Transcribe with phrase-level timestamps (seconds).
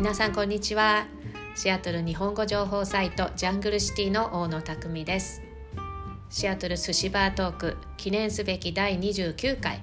[0.00, 1.04] 皆さんこんにちは。
[1.54, 5.42] シアトル日本語情報サイトジャングルシティの大野匠です。
[6.30, 9.82] シアトル寿司バートーク記念すべき第29回。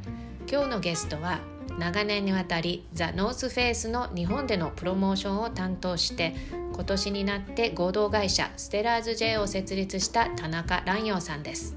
[0.51, 1.37] 今日のゲストは
[1.77, 6.33] 長年にわたりザ・ノースフェイスの日本でのプロモーションを担当して
[6.73, 11.75] 今年になって合同会社ステラーズ J を設立した田中嵐洋さんです。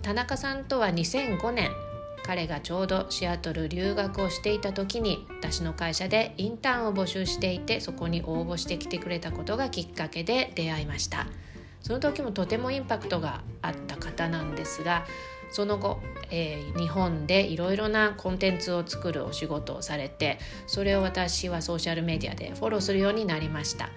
[0.00, 1.72] 田中さんとは2005年
[2.26, 11.26] 彼がちょうどシアトル留学をしていた時に私の会社でインターンを募集していてそこに応募してきてくれたことがきっかけで出会いました。
[11.86, 15.06] その時もとてもインパクトがあった方なんですが
[15.52, 16.00] その後、
[16.32, 23.90] えー、日本でいろいろなコンテンツを作るお仕事をされてそれを私はソーシャルメディアでフォローするようになりました。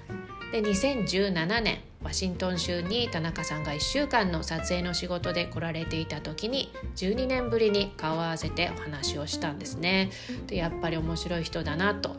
[0.51, 10.09] で2017年ワシントン州に田中さんが1週間の撮影の仕事で来られていた時に12年ぶりに顔を合わせてお話をしたんですね。
[10.47, 12.15] でやっぱり面白い人だなと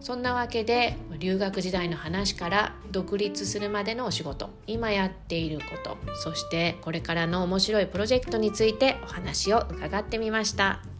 [0.00, 10.91] そんなわけで留学時代の話から独立するまでのお仕事今やっていることそしてこれからの面白いプロジェクトについてお話を伺ってみました。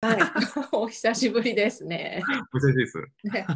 [0.72, 2.22] お久しぶりですね。
[2.52, 2.98] お久しぶりです。
[3.24, 3.46] ね、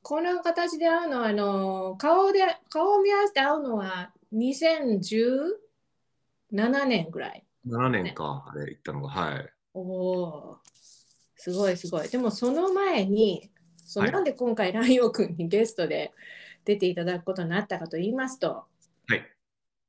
[0.00, 5.56] この形で会うのはあの顔で顔を見合わせて会うのは2017
[6.86, 7.44] 年ぐらい。
[7.66, 9.48] 7年か、あれ行ったのが、はい。
[9.74, 10.58] おお、
[11.34, 12.08] すごいすごい。
[12.08, 13.50] でもその前に、
[13.84, 16.12] そなんで今回、ライオ君にゲストで
[16.64, 18.66] 出ていただくことになったかと言いますと、
[19.08, 19.24] はい。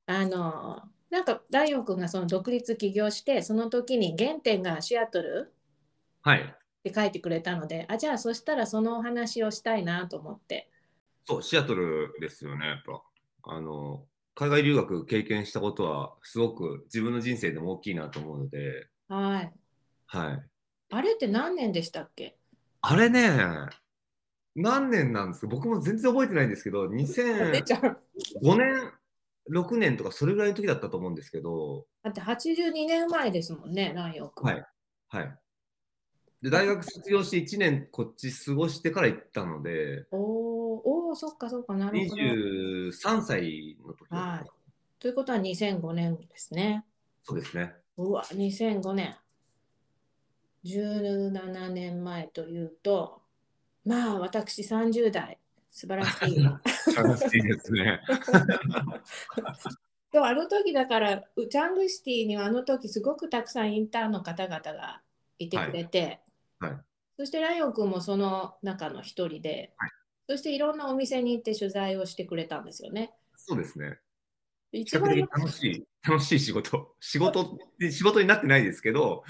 [0.08, 0.82] あの、
[1.12, 5.54] なんかライオ君がその独立起業して、その時に原点がシアトル
[6.28, 6.40] はい。
[6.40, 6.44] っ
[6.84, 10.70] て書いてくれたので、あ、じゃあそしたらそのお話をしたいなと思って。
[11.26, 13.02] そう、シアトルですよね、やっぱ。
[13.44, 14.04] あの、
[14.36, 18.90] 海外留学経験したことは、すごく自分の人生でも大きいなと思うので。
[19.08, 19.54] はい。
[20.08, 20.44] はい。
[20.90, 22.38] あれって何年でしたっけ？
[22.82, 23.30] あれね、
[24.54, 25.48] 何年なんですか？
[25.48, 27.64] 僕も全然覚えてないんですけど、2005
[28.58, 28.92] 年、
[29.50, 31.86] 6年とかそれぐらいの時だったと思うんですけど。
[32.04, 34.52] だって82年前ですもんね、南陽君。
[34.52, 34.66] はい。
[35.08, 35.40] はい。
[36.42, 42.22] で大学卒業して1年こっち過ごしてから行ったので、おお、そっかそっか、なるほど。
[42.22, 42.92] 23
[43.24, 44.50] 歳の時はい。
[45.00, 46.86] ということは2005年ですね。
[47.24, 47.74] そうですね。
[47.98, 49.16] うわ、2005年。
[50.64, 53.22] 17年前というと、
[53.86, 55.40] まあ私30代、
[55.72, 56.46] 素晴らしい。
[56.68, 58.02] 素晴らしいですね。
[60.12, 65.02] でもあの時だから、ジャングシティにはあの時すごくたくさんインターンの方々が
[65.40, 66.22] いてくれて、はい、
[67.18, 69.90] そしてライオン君もその中の一人で、はい、
[70.30, 73.12] そしていろんなお店に行って取材をしてくれたんですよね。
[73.36, 73.98] そうですね。
[74.72, 76.96] 一番楽しい、楽しい仕事。
[77.00, 77.58] 仕事
[77.90, 79.24] 仕事になってないですけど、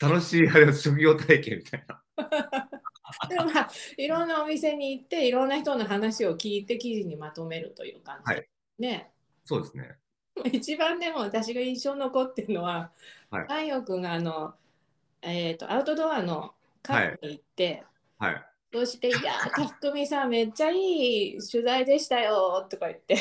[0.00, 2.02] 楽しいあれは職業体験みたいな。
[3.28, 8.32] でもまあ、いろんなお店に行って、いろんな人の話を聞いて記事にまとめるという感じ。
[8.32, 9.12] はい、ね。
[9.44, 9.98] そうですね。
[10.50, 12.90] 一番でも私が印象残ってるのは、
[13.30, 14.54] はい、太陽君があの、
[15.20, 17.82] えーとアウトドアのカフェに行って、
[18.18, 23.16] はい、そして「いやたくみさんめっちゃいい取材でしたよ」とか言って、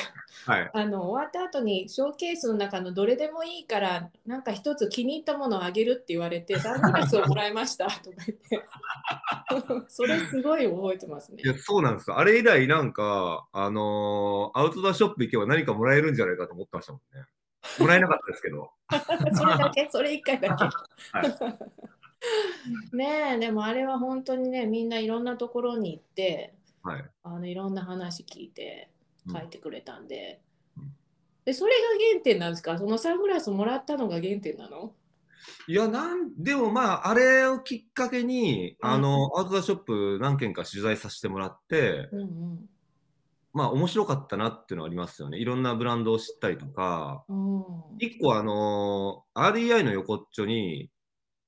[0.46, 8.66] はい、 あの終わった後にショーケースの中のどれでもいいからなんか一つ気に入ったものをあげるって言われてサングラスをもらいましたとか言って
[9.88, 11.42] それすごい覚えてますね。
[11.44, 17.26] いやそうなんですあれ以来なんかあのー、アウトドアショップ行けば何かもらえるんじゃないかと思ってましたもんね。
[17.80, 18.72] もらえなかったですけど。
[19.36, 19.88] それだけ？
[19.90, 20.64] それ一回だけ？
[20.66, 20.72] は
[21.24, 21.93] い
[22.94, 26.54] ねえでもあれは本当にねみんないろんなところに行って、
[26.84, 28.90] はい、あのいろんな話聞いて
[29.32, 30.40] 書いてくれたんで。
[30.78, 30.92] うん、
[31.46, 31.78] でそれが
[32.12, 32.78] 原点なんですか？
[32.78, 34.94] そのサングラスもらったのが原点なの？
[35.68, 42.70] いやなんでもまああれをきっかけに、うん、あのアウトドアショップ何軒か取材させてもらって、うんうん、
[43.54, 45.38] まあ面白かったなっていうのはありますよね。
[45.38, 47.64] いろんなブランドを知ったりとか、うん、
[48.00, 50.90] 一個あの REI の横っちょに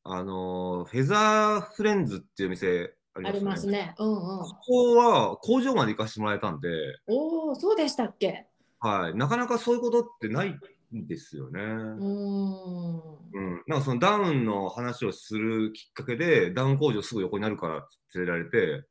[0.07, 3.95] あのフェザーフレンズっていう店ありますね。
[3.97, 4.17] うんうん。
[4.39, 6.69] ここは工場まで行かせてもらえたんで。
[7.07, 8.45] おお、そうでしたっけ？
[8.79, 9.15] はい。
[9.15, 10.49] なかなかそういうことってない
[10.95, 11.59] んですよね。
[11.59, 11.99] うん。
[12.97, 13.63] うん。
[13.67, 18.85] なんかそのダウンの話をするきっかけで、ダウン工場すぐ横になるから連れられて、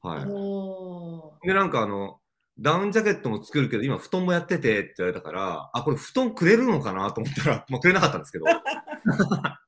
[0.00, 1.48] はい。
[1.48, 2.20] で、なんかあの、
[2.60, 8.44] ダウンジャケットも作るけど、今布団もやっててって言われたから、あ、これ布団くれるのかなと思ったら、まあ、くれなかったんですけど。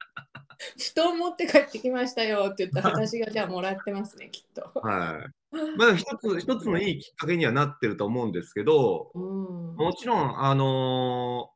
[0.78, 4.80] 布団持って帰ってきましたよって言ったら私がじゃあもらってますねきっと。
[4.80, 5.20] は
[5.52, 5.78] い。
[5.78, 11.50] まあ一つ 一つのいいきっかけにはなってると思うんですけど、うん、もちろんあの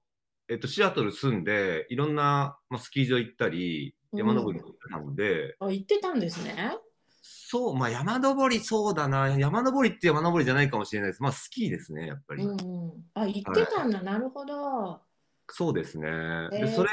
[0.49, 5.57] ー、えっとシアトル住んでいろんな、まあ、スキー場行ったり山登りに行ったので。
[5.61, 6.77] あ、行ってたんですね。
[7.23, 9.29] そう、まあ山登りそうだな。
[9.39, 11.23] 山登りって山登りじゃないかもしれないです。
[11.23, 12.45] まあスキーですね、やっぱり。
[12.45, 15.01] うんうん、あ、行ってたんだ、はい、なるほど。
[15.49, 16.09] そうですね。
[16.51, 16.91] でそれ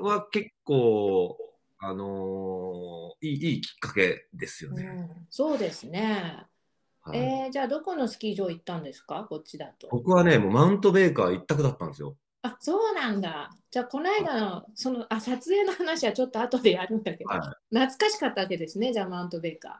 [0.00, 1.36] は結構、
[1.82, 4.84] あのー、いいいいきっかけですよね。
[4.84, 6.44] うん、そうですね。
[7.00, 9.26] はい、えー、じゃあどこのスキー場行ったんですか？
[9.28, 9.88] こっちだと。
[9.90, 12.16] 僕はね、もうマウントベーカー一択だったんですよ。
[12.42, 13.50] あ、そうなんだ。
[13.70, 17.40] じゃあこの間のそのあ撮影の話はちょっと後でやるんだけど、はい、
[17.74, 19.72] 懐かしかったわけですね、じゃあマウントベーカー。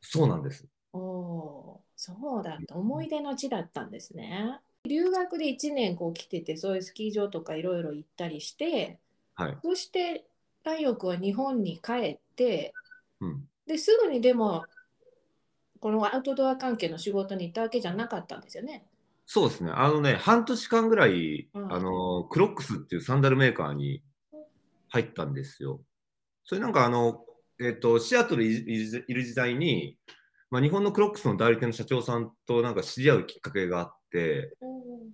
[0.00, 0.64] そうなんです。
[0.92, 2.76] おお、そうだった。
[2.76, 4.60] 思い出の地だったんですね。
[4.84, 8.98] 留学で1年こう来てて、そういうスキー場とかいろいろ行ったりして、
[9.34, 10.27] はい、そして
[10.68, 12.74] 太陽君は日本に帰って、
[13.20, 14.64] うん、ですぐにでも
[15.80, 18.84] このアウトドア関係の仕事に行ったわけじゃなかったんですよね。
[19.26, 19.70] そうですね。
[19.74, 24.02] あのね、半年間ぐらい、うん、あの、クロックスっていうサンダルメーカーに
[24.88, 25.80] 入ったんですよ。
[26.44, 27.24] それなんかあの、
[27.60, 29.98] えっ、ー、と、シアトルいる時代に、
[30.50, 35.12] まあ、日本のクロックスの代理店の社長さんとなんか知り合うきっかけがあって、うん、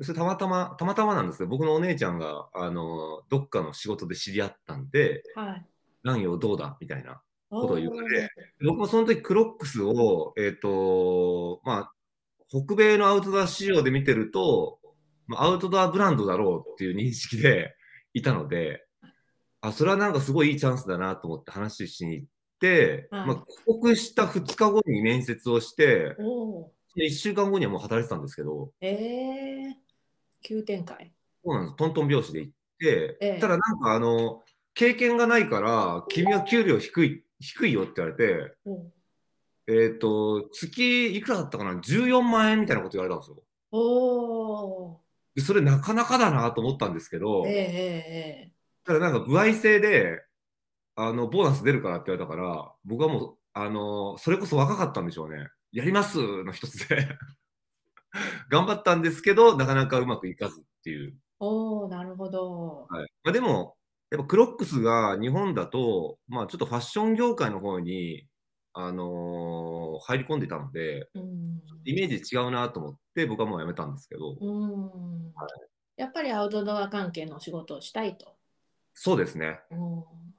[0.00, 5.66] それたまたま、たまたまなんですけど、僕のお姉ちゃんが、あの、どっかの仕事で知り合ったんで、はい、
[6.02, 6.76] 何よ、どうだ？
[6.80, 8.30] みたいなことを言われ、
[8.64, 11.92] 僕もその時クロックスを、えっ、ー、と、まあ、
[12.48, 14.78] 北米のアウトドア市場で見てると、
[15.36, 17.74] アウトドアブランドだろうっていう認識で
[18.12, 18.84] いたので、
[19.60, 22.26] あ、それはなんかすごいいいチャンスだなと思って話しに行っ
[22.60, 26.14] て、はい、まあ、帰国した2日後に面接をして、
[26.96, 29.74] 1週間後にはもう働いてたんですけど、えー、
[30.44, 31.12] 急展開。
[31.42, 31.76] そうなんです。
[31.76, 34.44] トントン拍子で行って、えー、ただなんかあの、
[34.74, 38.54] 経験がないから、君は給料低い、低いよって言われて、
[39.66, 43.42] えっ、ー、と、月いくらだったかな ?14 万円みたいなこと言われたんですよ。
[43.72, 45.00] お
[45.34, 50.22] でそれなかなかだなと思ったんですけど、えー、えー、ただなんか、歩合制で、
[50.96, 55.48] あの、ボーナス出るからって言われたから、僕はもう、あの、それこそ若かったんでしょうね。
[55.72, 57.08] やりますの一つで
[58.50, 61.16] 頑張ったんですけど、なかなかうまくいかずっていう。
[61.40, 62.86] おなるほど。
[62.88, 63.12] はい。
[63.22, 63.76] まあ、でも、
[64.10, 68.26] やっぱクロックスが日本だと、まあ、ちょっとファッション業界の方に
[68.76, 75.32] あのー、入り込んでいたので、うん、イメージ違うなと思って僕はもうやめたんですけど、うん。
[75.32, 75.46] は
[75.96, 78.34] い、やっぱりアウトドア関係の仕事をしたいと。
[78.92, 79.60] そうですね、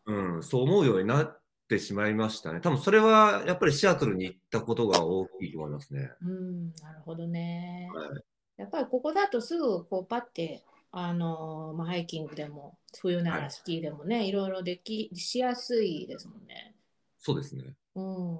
[0.05, 8.23] うん、うん、そう思うようになってしまいましたね多分それはやっぱりシアトルに行ったことが大きいと思いますねうんなるほどね、はい、
[8.57, 10.63] やっぱりここだとすぐこうパッて
[10.97, 16.73] あのまあ、ハイキングでも冬ならスキーでもね、はい、いろいろできしやすいですもんね。
[17.19, 17.63] そうですね。
[17.95, 18.37] うん。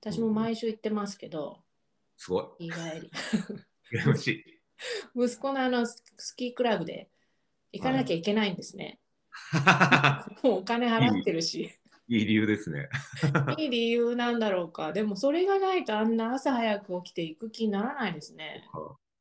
[0.00, 1.60] 私も毎週行ってますけど、
[2.16, 2.68] すごい。
[2.68, 3.10] 日帰り。
[4.02, 4.44] 羨ましい。
[5.14, 6.02] 息子のあのス
[6.36, 7.08] キークラブで
[7.70, 8.98] 行かなきゃいけないんですね。
[10.42, 11.70] もうお金払ってるし。
[12.08, 12.88] いい理由ですね。
[13.58, 14.92] いい理由なんだろうか。
[14.92, 18.64] でもそれがないとあんな朝早く起きて行く気にならないですね。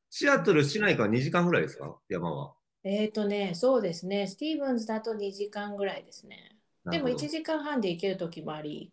[0.10, 1.98] シアトル市内から2時間ぐらいですか？
[2.10, 2.54] 山は。
[2.84, 4.28] えっ、ー、とね、そうですね。
[4.28, 6.56] スティーブンズだと2時間ぐらいですね。
[6.86, 8.92] でも1時間半で行ける時もあり、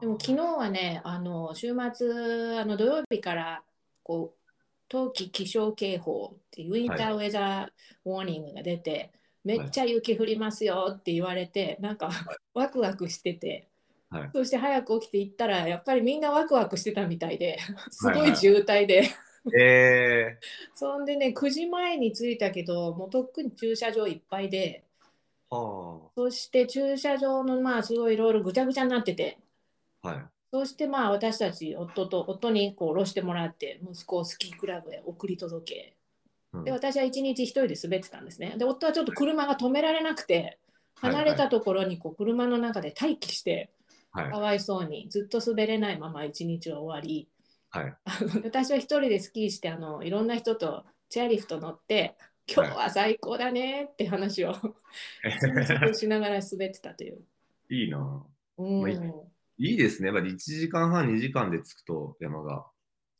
[0.00, 3.62] でも昨日はね、あの週末あの土曜日から
[4.02, 4.52] こう
[4.88, 7.68] 冬季気象警報っていうウィンターウェザー
[8.04, 9.10] ウォーニングが出て、はい、
[9.44, 12.10] めっちゃ雪降りますよって言われて、なんか、
[12.54, 13.68] ワクワクしてて、
[14.10, 17.58] はい、そして早く起きて行ったらやっぱりみんなワクワクしてたみたいで
[17.90, 19.12] すごい渋滞で、はいはい、
[19.60, 24.84] えー、 そんでね9時前に着いたけどもうとっくに駐車場いっぱいで、
[25.50, 29.38] はあ、そして駐車場のまあすごいいろいろぐちゃぐちゃになってて。
[30.00, 30.16] はい、
[30.52, 35.97] そしてまあ私たち夫と夫にこう下ろしてもらって息子をスキークラブへ送り届け、うん、
[36.64, 40.58] で私は一日一人で滑ってたんですねで夫はちょっと車が止められなくて
[40.94, 43.70] 離れたところにこう車の中で待機して、
[44.10, 47.28] はい、かわいそうにずっと滑れないまま一日は終わり、
[47.70, 47.94] はい、
[48.44, 52.16] 私は一人でスキーしてあのいろんな人とチェアリフト乗って
[52.52, 54.58] 今日は最高だねって話を、は
[55.90, 57.18] い、しながら滑ってたという。
[57.70, 58.24] いいな。
[58.56, 58.90] うん、
[59.58, 60.08] いいですね。
[60.08, 62.66] やっぱり1時間半、2時間で着くと山が。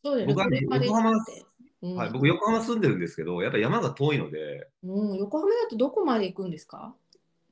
[0.03, 0.35] そうですね。
[0.35, 1.25] 僕は横浜、
[1.83, 4.69] うん、はい、僕横浜住んでるんですけど、やっぱ山が遠いので。
[4.83, 6.95] うん、横浜だとどこまで行くんですか？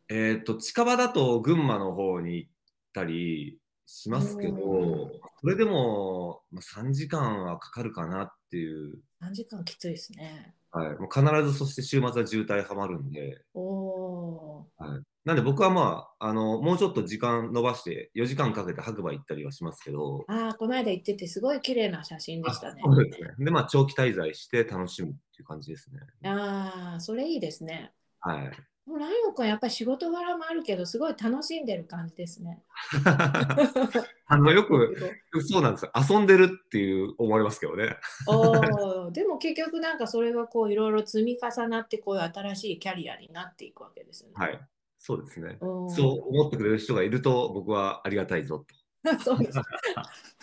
[0.09, 2.51] えっ、と、近場だと群馬の方に行っ
[2.93, 8.99] たりしますけど、それでも、まあ、3時間はかかるかなっていう。
[9.23, 10.55] 3時間きついですね。
[10.71, 13.43] はい、もう必ずそして週末は渋滞はまるんで。
[13.55, 20.25] おはい、なんで僕はまあ、あの、もうちょっと時間延ばして4時間かけて白馬行ったりはしますけど。
[20.29, 22.81] ああ、この間行っててすごい綺麗な写真でしたね。
[22.85, 23.31] そうですね。
[23.41, 26.31] で、まあ、長期滞在して楽しむっていう感じですね。
[26.31, 27.91] ああ、それいいですね。
[28.21, 28.51] はい。
[28.89, 32.63] ライオン君はやっぱり仕事柄もあるけど、すごい楽しんでる感じですね。
[34.27, 34.97] あのよく、
[35.43, 37.97] そうなんです遊んでるっていう思われますけどね。
[38.29, 44.35] おでも結局なんかそれがこういろいろ積み重なってこういう新しいキャリアになっていくわけですよね。
[44.37, 44.69] はい。
[45.07, 45.57] そうですね。
[45.61, 48.75] そう思ってくれる人がいると僕はありがたいぞと。
[49.23, 49.59] そうです。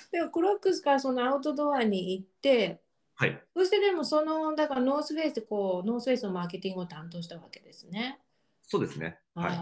[0.10, 2.80] でもクロックスからそのアウトドアに行って、
[3.16, 3.44] はい。
[3.54, 8.22] そしてでもそのだからノースフェイスでこうノースフェイスのマーケティングを担当したわけですね。
[8.62, 9.20] そうですね。
[9.36, 9.54] は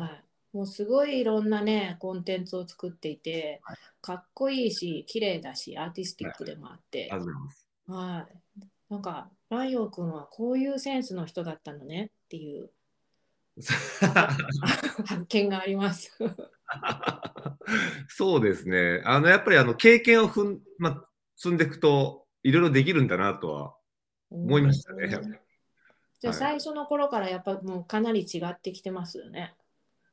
[0.53, 0.55] い。
[0.55, 7.09] もうすごいいろんなね、コンテンツを作っていて、はい、かっこいいし、綺麗だし、アーティスティックでもあって。
[7.09, 7.21] はい、
[7.87, 8.63] はい。
[8.87, 12.69] なんか、ライオン君はこういうセンスの人だったのねっていう
[15.05, 16.11] 発見があります
[18.07, 19.01] そうですね。
[19.05, 21.03] あの、やっぱりあの経験をふん、ま、
[21.35, 23.75] 積んでいくと、いろいろできるんだなとは
[24.29, 25.09] 思いましたね。
[26.19, 29.55] じゃあ最初の頃からやっぱもうかなり違ってきてますよね。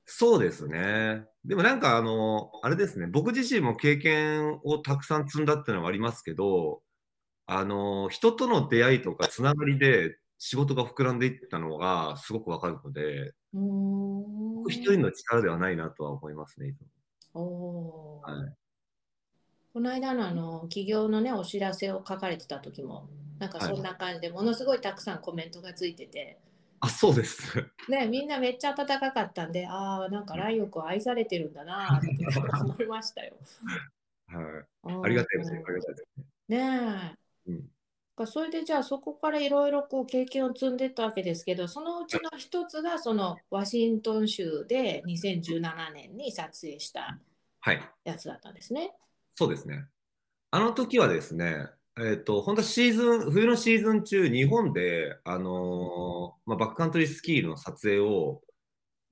[0.06, 1.26] そうですね。
[1.44, 6.82] でもなんかあの、あれですね、僕自身も経験をたくさん積んだっていうのはありますけど、
[7.46, 16.74] あの、人との出会いとかつながりで仕事が膨らんでいったのがすごくわかるので、僕一人の力ではないなとは思いますね、
[17.34, 18.54] おはい、
[19.72, 23.08] この間のあの企業のね、お知らせを書かれてた時も、
[23.40, 26.38] なんかそんな感じで、ものすごいたくさんコメントがついてて、
[26.80, 27.66] あ、そうです。
[27.88, 32.16] ね、みんなめっちゃ温かかったんで、ああ、なんかライオン君愛されてるんだなって
[32.62, 33.34] 思いましたよ。
[34.28, 35.04] はい。
[35.04, 35.64] ありがたいですね。
[35.66, 36.24] ありがたいですね。
[36.48, 37.16] ね
[37.46, 37.50] え。
[37.50, 37.77] うん
[38.26, 47.18] それでじゃあそこからいろいろこう経験を積んでいったわけですけどそのうちの一つがそのワシントン州で2017年に撮影した
[48.04, 48.80] やつだったんですね。
[48.80, 48.90] はい、
[49.34, 49.84] そうですね。
[50.50, 51.66] あの時はですね
[52.00, 58.40] えっ、ー、と、本当はシーズン、冬のシーズン中、日本で、あのー、まあ、バックカントリースキーの撮影を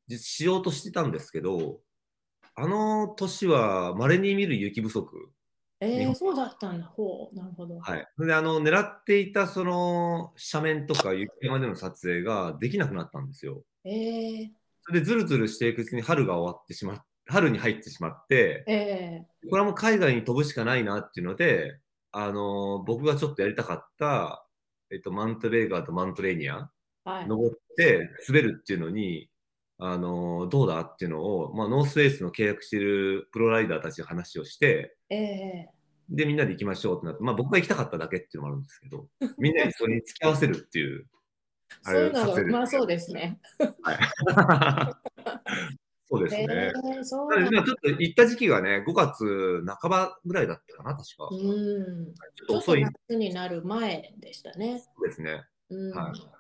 [0.09, 1.81] しようとしてたんですけど、
[2.55, 5.31] あの年は稀に見る雪不足。
[5.81, 6.87] えー、そうだったんだ。
[6.87, 7.79] ほう、なるほど。
[7.79, 8.07] はい。
[8.19, 13.63] で、あの、狙っていたその斜面とか雪山での撮影ができなくなったんですよ。
[13.85, 14.49] えー、
[14.83, 21.79] それでずるずるしていくうちに春が終わってしまって、春に入ってしまって、えー、これはもう海外に飛ぶしかないなっていうので、
[22.13, 24.47] あの僕がちょっとやりたかった、
[24.91, 26.71] えっと、マントレーガーとマントレーニア、
[27.05, 29.29] はい、登って滑るっていうのに、
[29.79, 39.07] あのどうだっていうのを、まあ、ノースウェイスの契約しているプロライダーたちが話をして、えー、で、みんなで行きましょうってなって、まあ、僕が行きたかっただけっていうのもあるんですけど、
[39.39, 41.07] みんなにそれに付き合わせるっていう。
[41.83, 43.41] そういうのまあそうですね。
[43.83, 43.99] はい
[46.09, 46.47] そうですね。
[46.49, 51.29] えー、そうちょっと行った時期がね、5月半ばぐらいだったかな、確か。
[51.33, 52.15] うん。
[52.15, 52.85] ちょっと遅い。
[52.85, 54.79] 夏になる前でしたね。
[54.79, 55.45] そうですね。
[55.69, 56.36] うん、はい。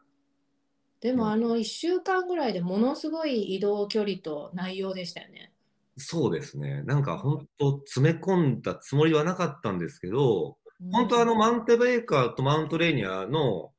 [1.00, 5.52] でも、あの1週間ぐらいでものすごい移動距離と内容でしたよね。
[5.98, 6.82] そうですね。
[6.82, 13.72] なんか本当詰め込んだつもりはなかったんですけど、うん、本当あのマウンテベーカーとマウントレーニアの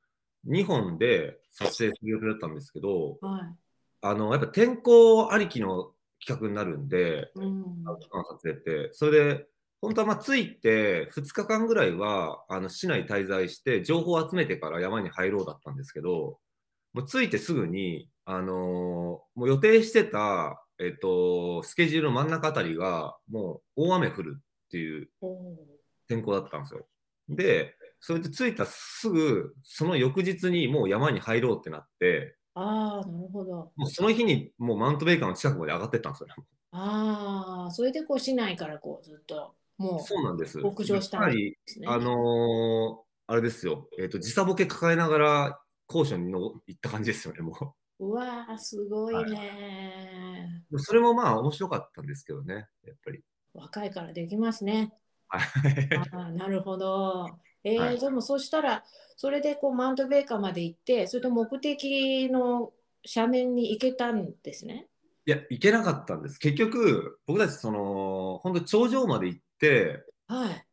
[0.48, 3.42] 2本で撮影する予定だったんですけど、はい
[4.02, 5.92] あの、やっぱ天候ありきの
[6.26, 8.90] 企画になるんで、うん、撮影って。
[8.94, 9.46] それで、
[9.82, 16.40] 本当はまあ着いて2日間ぐらいはあの市内滞在して情報を集めてから山に入ろうだったんですけど、
[16.98, 25.08] もう着いてすぐに、あのー、もう予定してた、えっと、スケジュールの真ん中あたりがもう大雨降るっていう
[26.08, 26.88] 天候だったんですよ。
[27.30, 33.72] で、それで着いたすぐ、その翌日にもう山に入ろうってなって、ああ、なるほど。
[33.76, 36.28] もうその日にもうマウントベイカーの近くまで上がってったんですよ、
[36.72, 40.60] ああ、それでこう市内からこうずっと、もうそうなんです。
[40.60, 41.86] 北上したんですね。
[41.88, 42.96] あのー、
[43.28, 48.06] あれですよ、えっ、ー、と、時差ボケ抱えながら高所にの行った感じですよね、もう。
[48.10, 53.24] うわー、すごいね、はい、それもまあ面白かったんですけどね、やっぱり。
[53.54, 54.94] 若いからできますね。
[55.28, 55.42] はい。
[56.12, 57.28] あなるほど。
[57.64, 58.84] えー、はい、でもそしたら、
[59.16, 62.72] それでこうマウントベーカーまで行って、それで目的の
[63.16, 64.88] 斜面に行けたんですね？
[65.26, 66.38] いや、行けなかったんです。
[66.38, 70.67] 結局、僕たち、その、本当頂上まで行って、はい。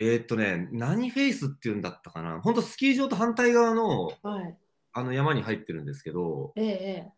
[0.00, 2.40] えー、っとね、何フェイスっていうんだったかな。
[2.40, 4.56] 本当スキー場と反対側の、はい、
[4.94, 7.12] あの山に入ってるんですけど、ええ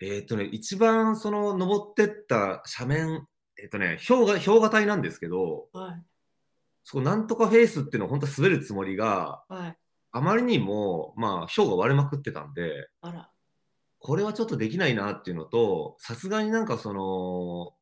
[0.00, 3.26] えー、っとね、一番その登ってった斜面、
[3.58, 6.02] えー、っとね、氷河氷河帯なんですけど、はい、
[6.84, 9.76] そこなんとかフェイスっていうのを本当滑るつもりが、はい、
[10.12, 13.30] あまりにも、まあ、氷が割れまくってたんで、あら。
[14.00, 17.74] これはちょっとできないなっていうのと、さすがになんかその、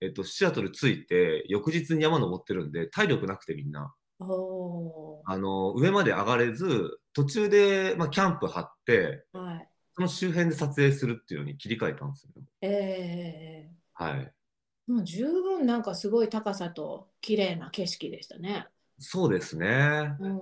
[0.00, 3.94] えっと、シアトル着いて、翌日に山登ってるんで、体力なくてみんな。
[4.20, 12.30] おあの、上まで上がれず、途中で、まあ、キャンプ張って、はい、その周辺で撮影するっていうのに切り替えたんですよ、
[12.62, 14.32] えー、はい。
[14.86, 18.66] もう十分なんかすごい高さと綺麗な景色でしたね。
[18.98, 20.16] そうですね。
[20.20, 20.38] うん、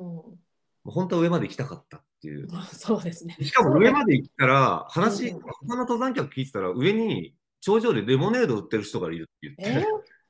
[0.85, 2.49] 本当は上まで行きたかったっていう。
[2.73, 3.37] そうですね。
[3.41, 7.35] しかも上まで行ったら、話、うん、他の登山客聞いてたら、上に
[7.67, 9.81] 頂上でレモネード売ってる人がいるって言って。
[9.81, 9.85] えー、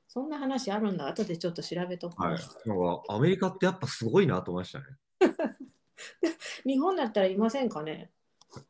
[0.09, 1.07] そんな話あるんだ。
[1.07, 2.23] 後でちょっと調べとこう。
[2.23, 4.87] はい、なんかアメリカってやっぱすごいなと思いましたね。
[6.65, 8.11] 日本だったらいませんかね？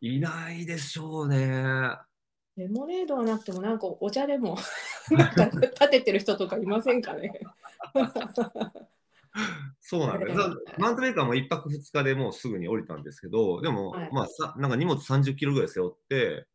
[0.00, 1.92] いないでしょうね。
[2.56, 4.56] レモネードはなくても、なんかお茶でも
[5.12, 7.38] なんか立ててる人とかいませんかね？
[9.80, 10.38] そうなんです。
[10.78, 16.48] マウントメーカーも1泊2日でもうすぐに降りたんですけど、でも、はい、まあさ、なんか荷物30キロぐらい背負って、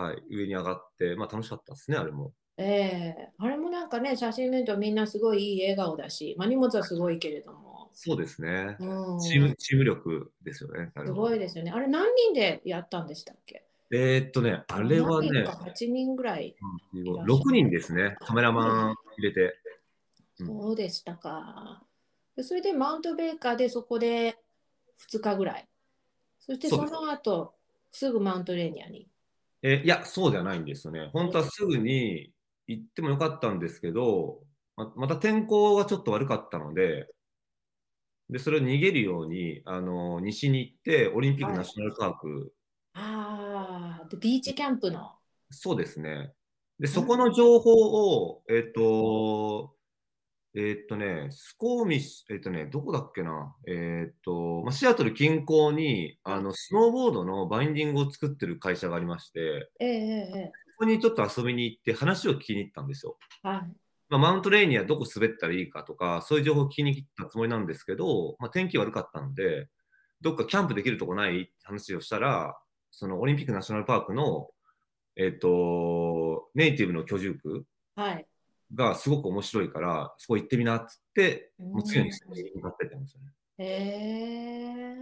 [0.00, 2.32] はい、上に上がって、まあ楽しかったですね、あれも。
[2.56, 7.90] ええー、あれもなんかね、写真見るとみんなすごいいい笑顔だし、まあ、荷物はすごいけれども。
[7.92, 8.76] そうですね。
[8.78, 10.92] チームチーム力ですよね。
[11.04, 11.70] すごいですよね。
[11.70, 13.64] あれ何人でやったんでしたっけ？
[13.92, 16.54] えー、っとね、あれはね、8人ぐらい
[16.94, 19.56] 6人ですね、カメラマン入れて。
[20.36, 21.82] そうでしたか。
[22.42, 24.38] それでマウントベーカーでそこで
[25.10, 25.68] 2日ぐらい。
[26.38, 27.54] そしてその後
[27.90, 29.09] すぐマウントレーニアに。
[29.62, 31.10] えいや、そうじゃないんですよね。
[31.12, 32.32] 本当はすぐに
[32.66, 34.40] 行ってもよかったんですけど、
[34.76, 37.08] ままた天候がちょっと悪かったので、
[38.30, 42.54] でそれを逃げるようにあの西に行って、オリンピックナショナルパーク
[42.94, 45.12] ああ、で、ビーチキャンプの。
[45.50, 46.32] そうですね。
[46.78, 49.74] で、そこの情報を、えっ、ー、と、
[50.56, 63.18] えっ、ー、とね、スコーミス、えっ、ー、とね、どこだっけな、えっ、と、まあ、シアトル近郊に、あの、スノーボードのバインディングを作ってる会社がありまして、ええそこにちょっと遊びに行って話を聞きに行ったんですよ。
[63.42, 63.58] はい。
[64.08, 69.68] まあ、マウントレーニアどこ滑ったらいいかとか、そういう情報を聞きに行ったつもりなんですけど、まあ、天気悪かったので、
[70.20, 71.42] どっかキャンプできるとこない？
[71.42, 72.58] って話をしたら、
[72.90, 74.48] そのオリンピックナショナルパークの、
[75.16, 77.64] えっ、ー、と、ネイティブの居住区
[78.74, 82.20] がすごく面白いから、そこ行ってみなっつって、もう次の日
[82.54, 83.32] 向かってたんですよね。
[83.58, 84.94] へえ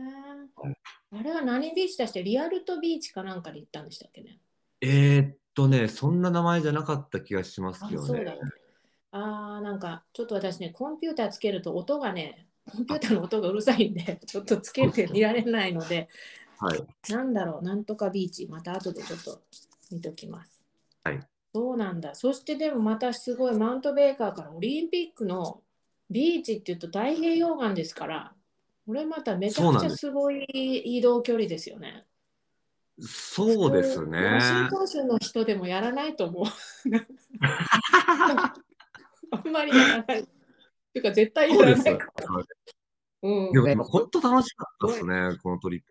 [0.57, 4.41] ー、あれは何ビーチ出してリアルトビーチかなんかで行ったんでしたっけね？
[4.81, 8.37] えー、っとね、そんな名前じゃなかった気がしますけどね。
[9.11, 16.09] ああ、なんかちょっと私ね、コンピューターつけると音がね、コンピューターの音がうるさいんで、ちょっとつけて見られないので、
[16.59, 19.41] はい、なんだろう、なんとかビーチ、また後でちょっと
[19.93, 20.65] 見ときます。
[21.05, 21.21] はい。
[21.59, 22.15] そうなんだ。
[22.15, 25.61] そしてでもまたすごいマウントベーカーからオリンピックの
[26.09, 28.33] ビーチっていうと太平洋岸ですから、
[28.87, 32.07] これまためちゃくちゃすごい移動距離ですよね。
[33.01, 34.25] そうですね。
[34.25, 36.45] ワシントン州の人でもやらないと思う。
[39.33, 40.21] あんまりやらない。
[40.21, 40.29] って
[40.95, 41.99] いうか絶対やらない。
[43.23, 45.89] うん、でも本当楽しかったですね、このトリップ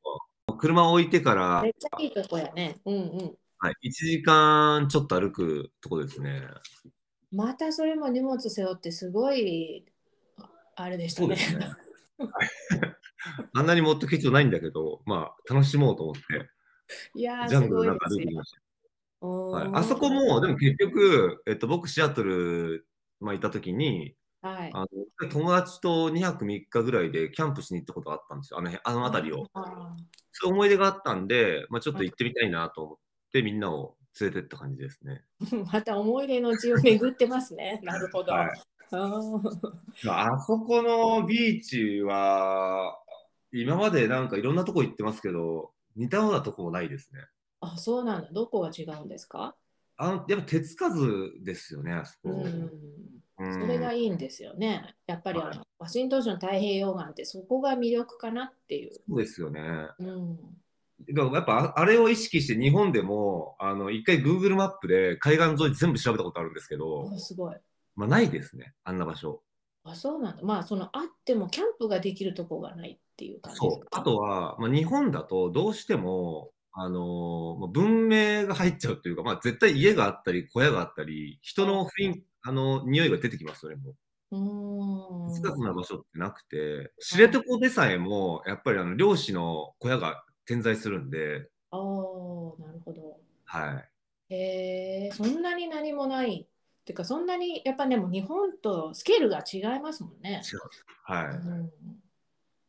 [0.53, 0.56] は。
[0.56, 2.77] 車を置いてから、めっちゃいいとこやね。
[2.86, 3.36] うんうん。
[3.60, 6.41] はい、1時間ちょっと歩くとこですね。
[7.32, 9.86] またそれも荷物背負ってすごい
[10.76, 11.30] あれでしたね。
[11.30, 11.38] ね。
[13.54, 16.22] あんなに持ってく必要ないんだけど、まあ楽しもうと思って、
[17.15, 19.28] いやジャングルの中歩いてきました。
[19.28, 22.86] はい、あそこも、でも結局、えっと、僕、シアトル、
[23.20, 24.86] まあ、いたときに、はい、あ
[25.22, 29.48] の友達と2泊3日ぐらいでキャンプしに行ったことがあったんですよ、あのあの辺りを。
[30.32, 32.98] そういう思い出があったんで、まあ、ちょっと行ってみたいなと思っ
[33.38, 35.23] て、みんなを連れてった感じですね。
[35.71, 37.80] また思い出の地を巡ってますね。
[37.86, 38.32] なるほど。
[38.34, 38.50] はい、
[38.91, 42.97] あそこのビーチは、
[43.52, 47.21] 今までなんかいろんなとこ行ってますけど、似たようなとこもないですね。
[47.62, 48.30] あ、そうなんだ。
[48.32, 49.56] どこが違うんですか？
[50.00, 52.30] あのやっぱ手つかずですよね、あそこ。
[52.30, 52.71] うん
[53.39, 54.95] それがいいんですよね。
[55.06, 58.93] やっぱりあの、ワシントン州の太平洋岸ってそこが魅力かなっていう。
[59.08, 59.62] そうですよね。
[60.00, 60.39] うん、
[61.08, 67.56] やっぱあれを意識して日本でもあの一回 Google マップで海岸沿い全部調べたことあるんですけど、すごい。
[67.96, 69.42] まあないですね、あんな場所。
[69.84, 70.44] あそうなんだ。
[70.44, 73.88] まあそのあってもキャンプができるとこがないっていう感じそう。
[73.92, 83.96] あとは、まあ、日本だとどうしてもあのー、文明が入っちゃうというか、まあ、絶対家があったり小屋があったり人の雰囲あの匂いが出てきますよね、もう。
[85.34, 91.50] 近くな場所ってなくて、知床でさえも、やっぱりあの漁師の小屋が点在するんで。
[91.72, 93.20] ああ、なるほど。
[93.46, 93.84] は
[94.30, 94.34] い。
[94.34, 96.48] へえ、そんなに何もない。
[96.48, 100.42] っていうか、そんなにやっぱでも日本とスケールが違いますもんね。
[101.04, 101.72] はい、うん。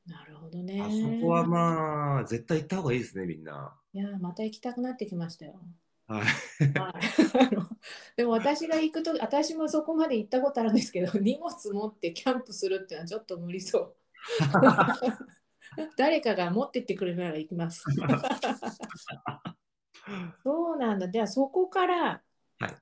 [0.07, 0.83] なるほどね。
[0.83, 3.75] あそこはまあ、絶対行った方がいいですね、みんな。
[3.93, 5.61] いや、また行きたくなってきましたよ。
[6.09, 6.25] はい、
[8.17, 13.95] でも私が行くと私もそこまで行ったことあるんですけど荷物持ってキャンプするっていうのはちょっと無理そう
[15.97, 17.85] 誰かが持ってってくれるなら行きます。
[20.43, 21.09] そうなんだ。
[21.09, 22.23] ではそこから、
[22.59, 22.75] はい、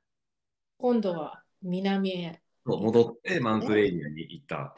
[0.79, 2.40] 今度は南へ。
[2.64, 4.75] 戻ってマウントレーニアに行った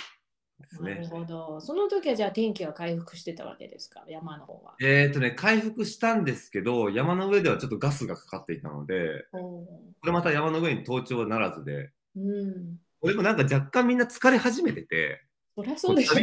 [0.61, 0.95] ですね。
[0.97, 1.61] なるほど。
[1.61, 4.75] その時はじゃあ天気は回復してたわけですか、山の方は。
[4.81, 9.67] えっ、とね、回復したんですけど、山の上ではちょっとガスがかかっていたので、こ
[10.05, 15.23] れまた山の上に登頂はならずで、うん、俺もなんか若干みんな疲れ始めてて、
[15.59, 16.15] そりゃそうでしょ。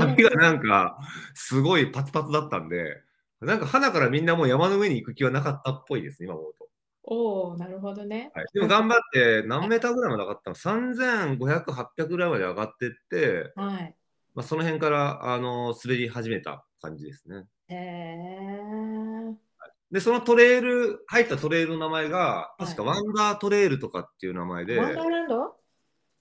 [0.00, 0.98] 旅が なんか
[1.32, 3.00] すごいパツパツだったんで、
[3.40, 6.68] なんか花からみんなもう山の上に行く気はなかったっぽいです今思うと。
[7.04, 8.32] おお、なるほどね。
[8.34, 13.94] はい、でも頑張って何メーターぐらいまで上がったの ?3500、800ぐらいまで上がってって、はい、
[14.34, 17.44] まあ、その辺からあの滑り始めた感じですね。
[17.68, 19.48] へえ。
[19.92, 25.37] で、そのトレイル、入ったトレイルの名前が、確かワンダートレイルとかっていう名前で、ワンダーランド？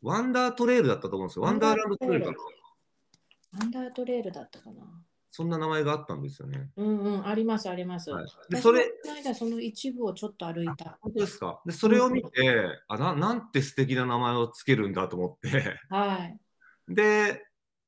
[0.07, 1.43] ワンダートレイルだったと思うんですよ。
[1.43, 2.37] ワンダーランドトレイルかな。
[3.59, 4.83] ワンダートレイルだったかな。
[5.29, 6.69] そんな名前があったんですよね。
[6.77, 8.09] うんうん、あります、あります。
[8.09, 8.89] はい、でそれ、
[9.35, 10.97] その一部をちょっと歩いた。
[11.01, 11.61] 本当ですか？
[11.65, 15.77] で、それを見て、うん、あな、なんて素敵な名前をつけるんだと思って。
[15.89, 16.39] はい。
[16.87, 17.45] で、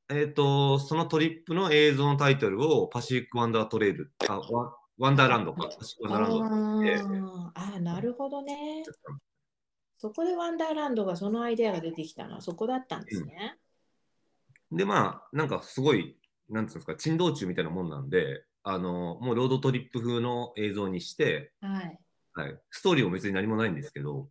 [0.10, 8.84] えっ、ー、と、そのトリップの映像のタイトルをパシフィック・ワンダートレイル、あワワンダーランドか、パシフィック・ワンダーランドああ、なるほどね。
[10.00, 13.58] そこでワンダーランドがそのアイデアが出てきたのはそこだったんですね。
[14.72, 22.00] うん、で、まあ、なんかすごいなんつうんですか、珍道中みたいなもんなんで、あの、もうロードトリップ風の映像にして、はい。
[22.34, 24.30] はい、ストーリーも別に何もないんですけど、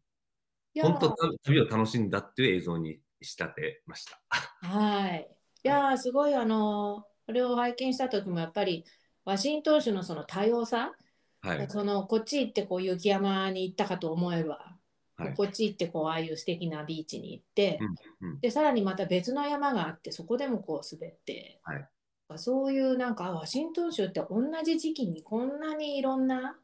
[0.80, 4.20] 本当、旅を楽しんだっていう映像に仕立てました。
[4.66, 5.28] はい。
[5.64, 8.84] いやすごい、あの、これを拝見した時もやっぱり、
[9.24, 10.92] ワシントン州のその多様さ、
[11.40, 14.77] はい、そのこっち行ってこう雪山に行ったかと思えば、
[15.18, 17.78] はい、こっち行ってこうああいう素敵なビーチに行って、
[18.20, 21.88] うんうん、でさらにまた別の山があってそこでもこう滑って、はい、
[22.36, 26.56] そういうなんかワシントン州って同じ時期にこんなにいろんな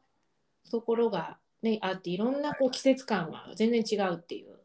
[0.71, 4.55] ところが、ね、あっていろんなこう季節感が全然違うっていう、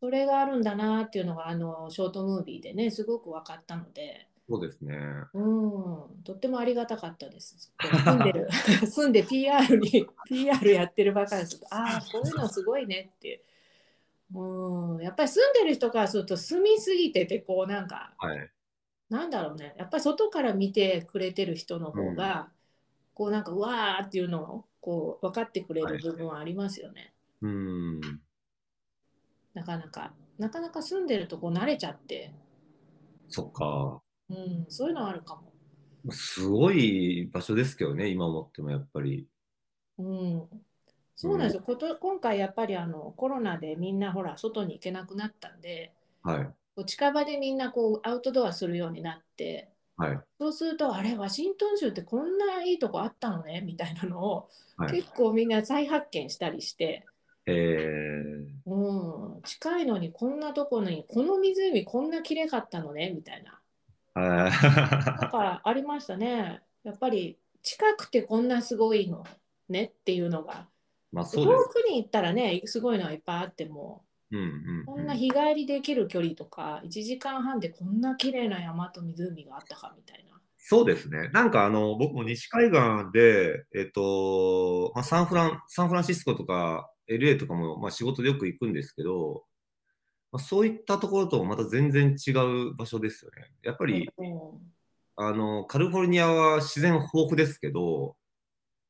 [0.00, 4.26] それがあるんだなっていうのがあのショートムービーでねすごく分かったので。
[4.50, 4.96] そうですね。
[5.32, 7.72] うん、とってもありがたかったです。
[7.80, 8.48] 住んでる、
[8.84, 11.60] 住んで PR に PR やってるばかりです。
[11.70, 13.44] ああ、こういうのすごいねって。
[14.34, 18.50] うん、やっぱり住んでる人からすると住みすぎててこうなんか、はい、
[19.08, 22.46] なんだろうねやっぱり外から見てくれてる人の方が、うん、
[23.14, 27.12] こうなんかうわーっていうのをこう分かってくれる部分はありますよね。
[27.42, 28.00] はい、うん
[29.52, 32.32] なかなかなかなか住んでるとこう慣れちゃって
[33.30, 35.52] そっか、うん、そういうのあるかも。
[36.12, 39.26] すごい場所ですけどね今思ってもやっぱり。
[39.98, 40.48] うん。
[41.20, 57.04] そうなんですよ、こと今回やっぱりあのコロナでみんなほら外に行けなくなったんで、はい、近場でみんなこうアウトドアするようになって、はい、そうするとあれワシントン州ってこんないいとこあったのねみたいなのを、はい、結構みんな再発見したりして、
[57.44, 63.59] えー、うん、近いのにこんなとこにこの湖こんな綺麗かったのねみたいな。
[64.14, 66.62] だからありましたね。
[66.82, 69.24] やっぱり近くてこんなすごいの
[69.68, 70.68] ねっていうのが、
[71.12, 80.30] まあ、遠くに行ったらねすごいのはいっぱいあってもうんうんうん、こんな日帰りできる距離とか1時間半でこんな綺麗な山と湖があったかみたいな。
[80.56, 81.30] そうですね。
[81.32, 82.80] なんかあの僕も西海岸
[83.12, 89.42] で、えっとまあ、サンフランサンフランシスコとか LA とかも、まあ、仕事でよく行くんですけど、
[90.32, 93.50] まあ、そういったところとまた全然違う場所ですよね。
[93.62, 94.72] やっぱり、うん、
[95.16, 98.16] あのカリフォルニアは自然豊富ですけど、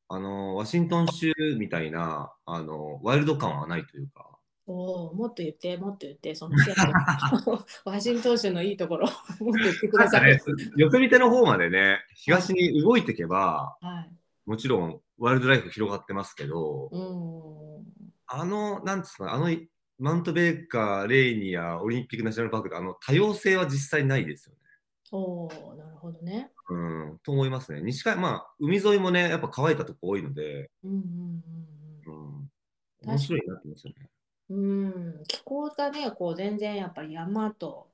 [0.07, 4.27] あのワシントン州みたいなあのワイルド感はないというか。
[4.67, 6.55] おもっと言って、もっと言って、その
[7.83, 9.07] ワシントン州のいいところ、
[9.41, 10.31] もっと言ってください。
[10.31, 10.39] ね、
[10.77, 14.11] 横見手の方までね、東に動いていけば、はい、
[14.45, 17.61] もちろんワイルドライフ広がってますけど、うん
[18.27, 19.49] あの、なんですか、あの
[20.01, 24.59] マウントベーカー、レイニア、オリンピックナショナルパークで、あの多様性は実際ないですよね。
[25.11, 26.49] おおなるほどね。
[26.69, 27.81] うん、と思いますね。
[27.81, 31.43] 西海まあ、海沿いもね、やっぱ乾いたとこ多いので、うんうん
[32.07, 32.49] うんうん、
[33.05, 34.09] 面白いなってますよね。
[34.49, 37.87] うん、気候がね、こう全然やっぱり山と、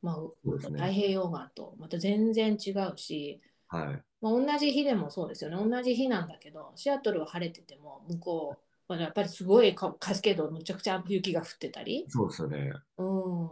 [0.00, 0.16] まあ、
[0.58, 4.02] 太平洋岸とまた全然違うし、はい。
[4.22, 12.06] まあ、同じ日でもそうですよね、同じ日なんだけど、シアトルは晴れてても、向こう、まあ、やっぱりすごいカスケード、むちゃくちゃ雪が降ってたり。
[12.08, 12.72] そうですよね。
[12.98, 13.50] うん、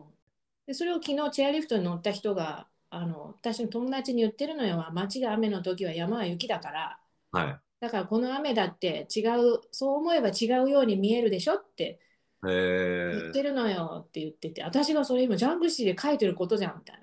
[0.66, 6.98] でそれを昨日、チェアリフトに乗った人が、あの私の友達に言ってるのよ、街が雨の時は山は雪だから、
[7.30, 12.00] はい、だからこの雨だって違う、そう思えば違うように見えるでしょって
[12.42, 17.02] 言ってるのよって言ってて、私がそれ今ジャングシーで書いてることじゃんみたいな。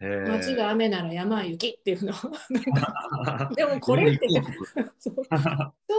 [0.00, 2.12] 街が雨なら山は雪っていうの。
[3.54, 4.28] でもこれって
[4.98, 5.14] そう。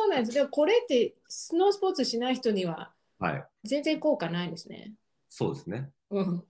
[0.09, 0.33] なんです。
[0.33, 2.91] でもこれってスノースポーツしない人には
[3.63, 4.93] 全然効果ないですね、はい、
[5.29, 6.43] そうですね、うん、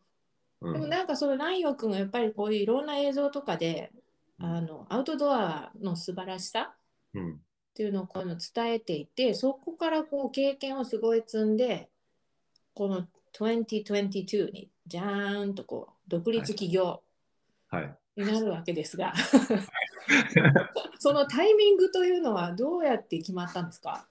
[0.61, 3.91] うん、でもなんかその南陽君がやっぱりこういういろんな映像とかで、
[4.39, 6.73] あのアウトドアの素晴らしさ
[7.17, 7.21] っ
[7.73, 11.89] ていうのをこうの伝えていてそこからこう経験をすごい積んで
[12.73, 17.01] この2022にじゃーんとこう独立企業
[18.15, 19.15] になるわけですが、はい、
[20.99, 24.07] そのタイミングというのはどうやって決まったんですか？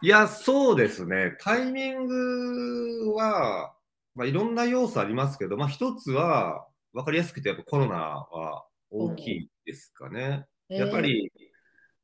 [0.00, 1.36] いや、そうですね。
[1.40, 3.74] タイミングは、
[4.14, 10.46] まあ、いろんな要素ありますけど、まあ、一つは分かりやすくてやっぱコロナは大きいですかね。
[10.68, 11.30] えー、やっぱり、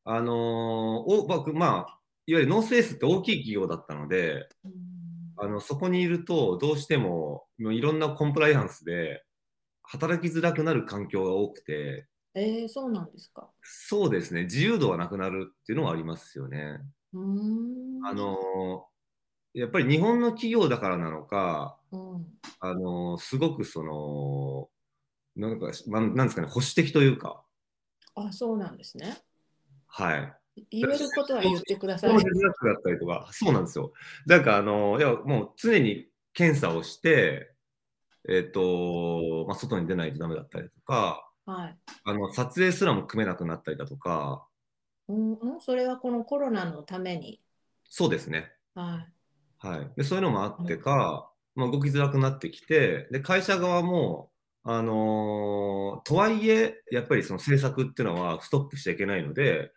[0.04, 4.48] あのー、お僕、まあ、いわゆるノースエースって大きい企業だったので、
[5.36, 9.24] あのそこにいるとどうしてもいろんなコンプライアンスで
[9.90, 13.48] 働きづらくなる環境が多くて、えー、そうなんですか。
[13.62, 14.44] そうですね。
[14.44, 16.78] 自由度はなくなるっていうのはありますよね。
[17.14, 18.06] うん。
[18.06, 18.86] あの
[19.54, 22.26] やっぱり日本の企業だからなのか、うん、
[22.60, 24.68] あのすごくその
[25.36, 27.42] なんかなんですかね保守的というか。
[28.14, 29.16] あそうなんですね。
[29.86, 30.32] はい。
[30.70, 32.10] 言えることは言ってください。
[32.12, 32.22] だっ
[32.82, 33.92] たりとか、そうなんですよ。
[34.26, 37.52] なんかあの、いやもう常に検査をして、
[38.28, 44.46] えっ、ー、と、まあ、外に出ないとダメだったりとか、はい、あの撮影すらも組めなくなったりだとか。
[45.08, 47.40] うん、それはこのコロナのために？
[47.88, 48.52] そうですね。
[48.74, 49.06] は
[49.62, 49.66] い。
[49.66, 54.30] はい、でそういうのもあってか、まあ、動きづらくなってきて、で会社側も、
[54.62, 59.72] あのー、とはいえ、やっぱりその政策っていうのはストップしちゃいけないので、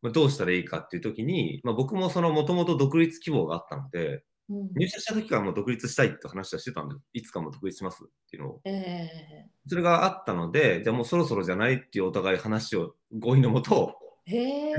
[0.00, 8.60] まあ、どうしたらいいかっていう時に、まあ、僕もそのもともと独立希望があったので、うん、入社した時からもう独立したいって話はしてたんで、いつかも独立しますっていうのを。
[8.64, 14.72] えー、それがあったので、じゃあもうそろそろじゃないっていうお互い話を合意のもと、え。
[14.72, 14.74] ー、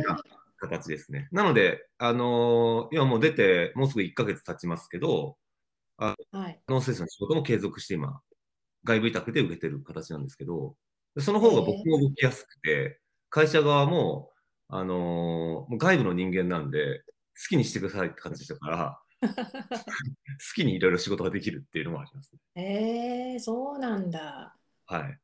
[0.58, 1.30] 形ですね。
[1.32, 5.38] なので、あのー、今もう出て、もうすぐ1ヶ月経ちますけど、
[5.98, 8.22] あはい、ノースの仕事も継続して今、
[8.84, 10.76] 外部委託で受けてる形なんですけど、
[11.20, 14.32] その方が僕も動きやすくて、会社側も
[14.74, 17.04] あのー、外部の人間なんで、
[17.38, 19.11] 好きにしてくださいって感じでしたから、好
[20.56, 22.40] きにいろいろ仕事ができるっていうのもありますね。
[22.56, 24.56] えー、そうなんだ。
[24.86, 25.20] はい。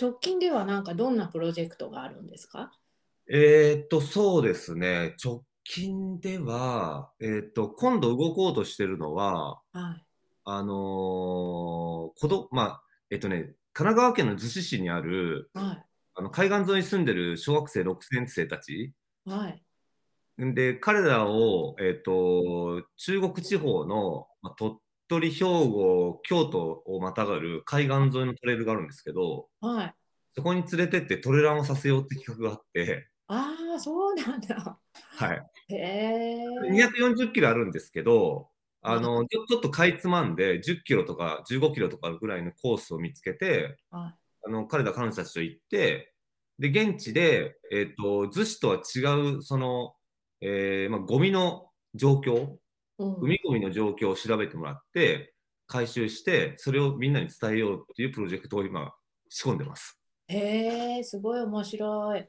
[0.00, 2.72] 直近ではなんかどんなプロジェクトがあるんですか？
[3.30, 5.14] えー、っと、そうですね。
[5.22, 10.04] 直近では、えー、っと、今度動こうとしてるのは、はい、
[10.44, 15.84] あのー、子供、まあ、えっとね、神奈川県の逗子市にある、はい
[16.18, 18.92] あの海岸沿いに住んでる小学生6年生たち、
[19.24, 19.62] はい、
[20.38, 24.76] で彼らを、えーと、中国地方の、まあ、鳥
[25.08, 29.94] 取、兵庫、京都をまたがる海岸沿いのトレイルがあるんですけど、はい、
[30.36, 34.78] そこに連れてってトレランをさせようって企画があって、ああ、そうなんだ。
[35.16, 35.74] はい。
[35.74, 36.36] へえ。
[36.70, 38.48] 240キロあるんですけど、
[38.80, 44.14] あの、ちょっとかいつまんで10キロとか15キロとかぐらいのコースを見つけて、はい、
[44.46, 46.14] あの彼ら彼女たちと行って、
[46.58, 49.94] で、現地で、えっ、ー、と、逗子とは違う、その、
[50.40, 52.56] えー、まあ、ゴミの状況、
[52.98, 55.34] うん、海ゴミの状況を調べてもらって、
[55.66, 58.92] 回収して、それをみんなに伝えようっていうプロジェクトを今、
[59.28, 60.00] 仕込んでます。
[60.28, 62.10] へえ、すごい面白い。
[62.10, 62.28] はい、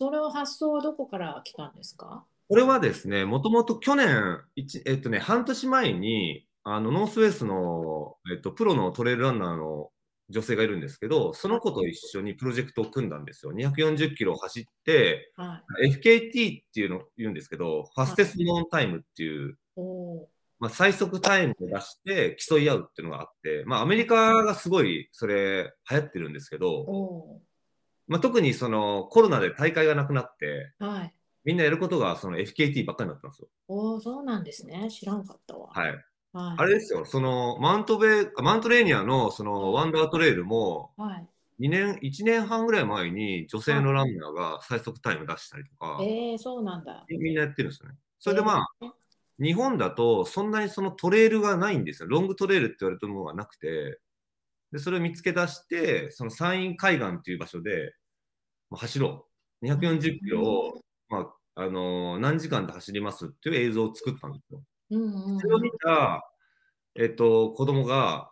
[0.00, 2.24] それを発想はどこから来たんですか？
[2.48, 4.40] これはですね、もともと去年、
[4.86, 9.90] えっとね、半年前に、あのノースウェスの、えっと、プロのトレイルランナーの
[10.32, 13.52] 女性がいるんですけど、その子と一緒にプロジェクトを組んだんですよ。
[13.52, 19.56] 240キロ走って、はい、FKT っていうのを言うんですけど、ファステスノーンタイムっていう、
[20.58, 27.40] まあ、最速タイムを出して競い合うっていうのがあって、まあ、アメリカがすごいそれ流行ってるんですけど、
[28.06, 31.14] まあ、特にそのコロナで大会がなくなって、はい、
[31.44, 33.48] みんなやることがその FKT ばっかりになってますよ。
[33.68, 34.88] おそうなんですね。
[34.90, 35.70] 知らんかったわ。
[35.72, 36.04] はい。
[36.32, 41.28] はい、あれですよ、そのマウントベマウントレーニアのそのワンダートレイルも、はい、
[41.60, 47.04] 2年、1年半ぐらい前に女性のランナーが最速タイム出したりとか、えー、そうなんだ。
[47.08, 47.96] みんなやってるんですよね。
[48.18, 52.08] それでまあ、えー、日本だとそんなにそのトレイルがないんですよ。
[52.08, 54.00] ロングトレイルって言われたものがなくて、
[54.72, 57.94] でそれを見つけ出して、その山陰海岸っていう場所で、
[58.70, 59.26] まあ、走ろ
[59.60, 59.66] う。
[59.66, 64.62] 240キロを、まあ、あのー、何時間で走りますっていう映像を作ったんですよ。
[64.94, 66.22] うんうん、それを見た、
[66.94, 68.30] えっと、子供が、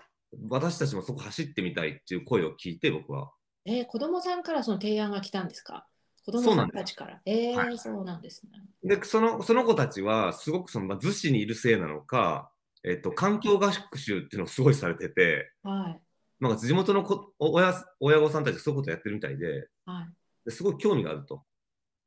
[0.49, 3.33] 私たちもそこ走ってみたいっていう声を聞いて、僕は。
[3.65, 5.87] えー、子供さんからその提案が来たんですか？
[6.25, 7.21] 子供さんたちから。
[7.25, 8.97] えー、はい、そうなんですね。
[8.97, 12.53] で、そのその子たちは、すごくその、まあ、逗子にいるせいなのか、
[12.85, 16.01] えっと、環境合宿習っていうのをすごいされてて、はい、
[16.41, 20.09] なんか地元のこ親親御さんたちがそういうことやってるみたいで、はい、
[20.45, 21.43] ですごい興味があると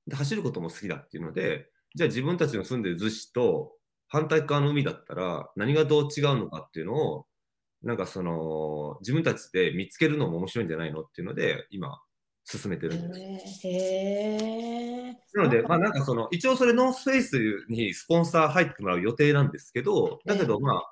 [0.08, 0.16] で。
[0.16, 3.74] 走ることも好きだっていうので、じゃあ自分たちの住んでる逗子と
[4.14, 7.26] 反対側の海だったら何がどう違うのかっていうのを、
[7.82, 12.00] なんかその自分たちで見つけるのも面白いんじゃないのっていうので、今、
[12.46, 13.68] 進めてるんです。
[13.68, 20.84] へなので、まあなんかその、一応それノースフェイスにスポンサー入ってもらう予定なんですけど、だけどまあ、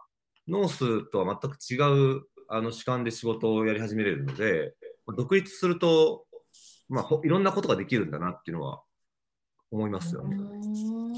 [0.48, 4.74] ノースとは全く違うあの主観で仕事をやり始めれるので、
[5.16, 6.26] 独立すると、
[6.90, 8.82] まあ、いろんなことができるんだなっていうのは
[9.70, 11.11] 思いますよね。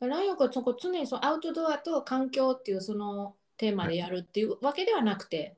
[0.00, 5.56] ライオン君そこ常にそのアウトドアと環境っていうそのテーマでやるっていうわけではなくて。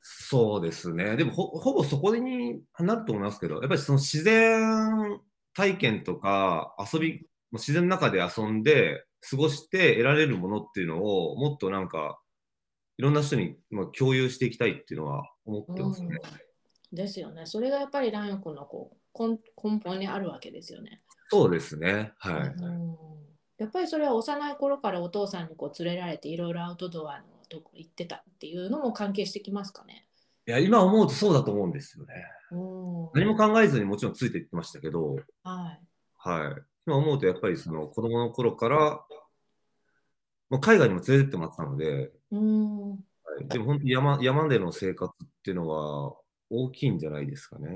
[0.00, 1.16] そうですね。
[1.16, 5.20] でもほほぼそこになると思いますけど、やっぱりその自然
[5.54, 12.20] 体験とか遊び、自然の中で遊んで過ごして得られるものっていうのをもっとなんか
[12.98, 16.08] いろんな人にまあ共有していきたいっていうのは思ってますね。
[16.90, 17.46] うん、ですよね。
[17.46, 21.02] それがやっぱりライオン君のこう根根本にあるわけですよね。
[21.30, 22.12] そうですね。
[22.18, 22.48] はい。
[22.48, 22.96] うん
[23.62, 30.04] やっぱりそれは幼い頃からお父さんにこう連れられていろいろアウトドアのとこ行ってたっていうのも関係してきますかね？
[30.48, 32.12] いや、今思うとそうだと思うんですよね。
[33.14, 35.80] 何も考えずにもちろんついていってましたけど、はい。
[36.16, 36.62] はい。
[36.84, 39.04] 今思うとやっぱりその子供の頃から、
[40.50, 42.96] まあ、海外にも連れてってもらったので、うんは
[43.40, 46.16] い、でも本当に山山での生活っていうのは
[46.50, 47.68] 大きいんじゃないですかね。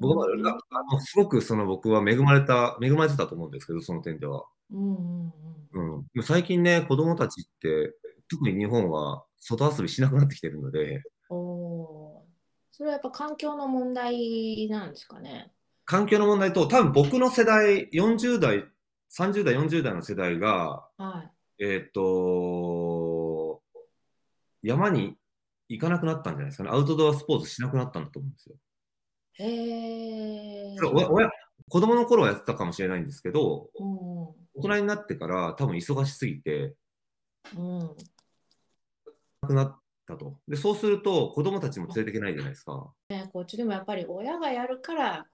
[0.00, 4.44] 僕はあのすごくその僕は恵まれた、恵まれてたと思うんですけど、その点では。
[4.70, 5.32] うん
[5.72, 7.94] うんうん、最近ね、子供たちって、
[8.28, 11.02] 特に日本は外遊びしなくなってきてるので。
[11.30, 12.24] お
[12.72, 15.52] それはやっぱ環境の問題なんですかね。
[15.84, 18.64] 環境の問題と、多分僕の世代、40代、
[19.16, 23.62] 30代、40代の世代が、はい、えっ、と、
[24.62, 25.16] 山に
[25.68, 26.70] 行かなくなったんじゃないですかね。
[26.70, 28.56] アウトドアスポーツしなくなったんだと思うんですよ。
[29.34, 30.76] へえ。
[30.82, 31.30] 親
[31.68, 36.74] 子供の頃はやってたかもしれないんですけど、うん、大人になってから多分忙しすぎて、
[37.56, 37.78] うん、
[39.42, 40.38] なくなったと。
[40.48, 42.92] で、そうすると子供たちも連れていけないじゃないですか。
[43.10, 45.26] ね、こっちでもやっぱり親がやるから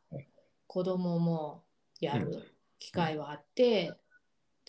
[0.66, 1.62] 子供も
[2.00, 3.94] やる機会はあって、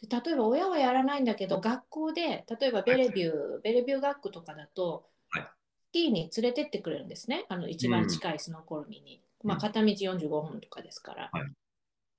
[0.02, 5.44] うん、で例えば親はやらないんだけど学校で例えばベレビュー、はい、ベレビュー学区とかだと、はい、
[5.90, 7.46] スキーに連れてってくれるんですね。
[7.50, 11.52] あの一番近いスノーコルミに、うん、まあ、片道45分とかですから、はい、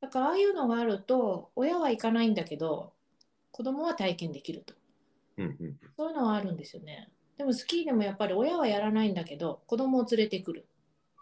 [0.04, 2.92] だからああいうのがあると親は行かないんだけど
[3.52, 4.74] 子供は体験できると、
[5.38, 7.08] うんうん、そういうのはあるんですよね。
[7.38, 10.66] でもスキーでもやっぱり親はやらないんだけど子供を連れてくる。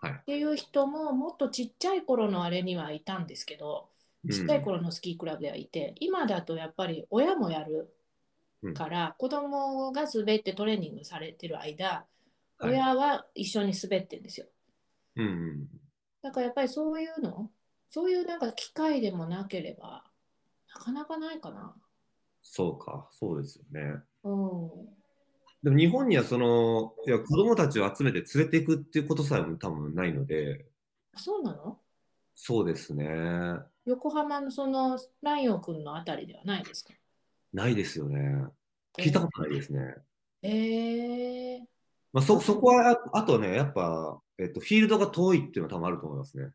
[0.05, 3.87] っていう人ももっとちっちゃい頃のあれにはいたんですけど
[4.29, 7.95] ちっちゃい頃のスキークラブではいて、うん、今だとやっぱり親もやる
[8.75, 12.05] から、うん、子供が滑ってトレーニングされてる間、
[12.59, 14.47] 親は一緒に滑ってるんですよ、
[15.17, 15.69] うん、
[16.21, 17.49] だからやっぱりそういうの
[17.93, 20.03] そういうなんか機会でもなければ
[20.75, 21.75] なかなかないかな
[22.43, 24.71] そうかそうですよねうん
[25.63, 30.65] でも日本にはそのいや子供たちを集めて連れていくっていうことさえも多分ないので。
[31.17, 31.79] そうなの？
[32.35, 33.07] そうですね。
[33.85, 36.95] 横浜のそのライオン君のあたりではないですか？
[37.53, 38.45] ないですよね。
[38.99, 39.95] 聞いたことないですね。
[40.43, 41.61] ええー、
[42.13, 46.51] まあ、そそこはあとね、やっぱ、えっと、フィールドが遠いっていうのは多分あると思いますね。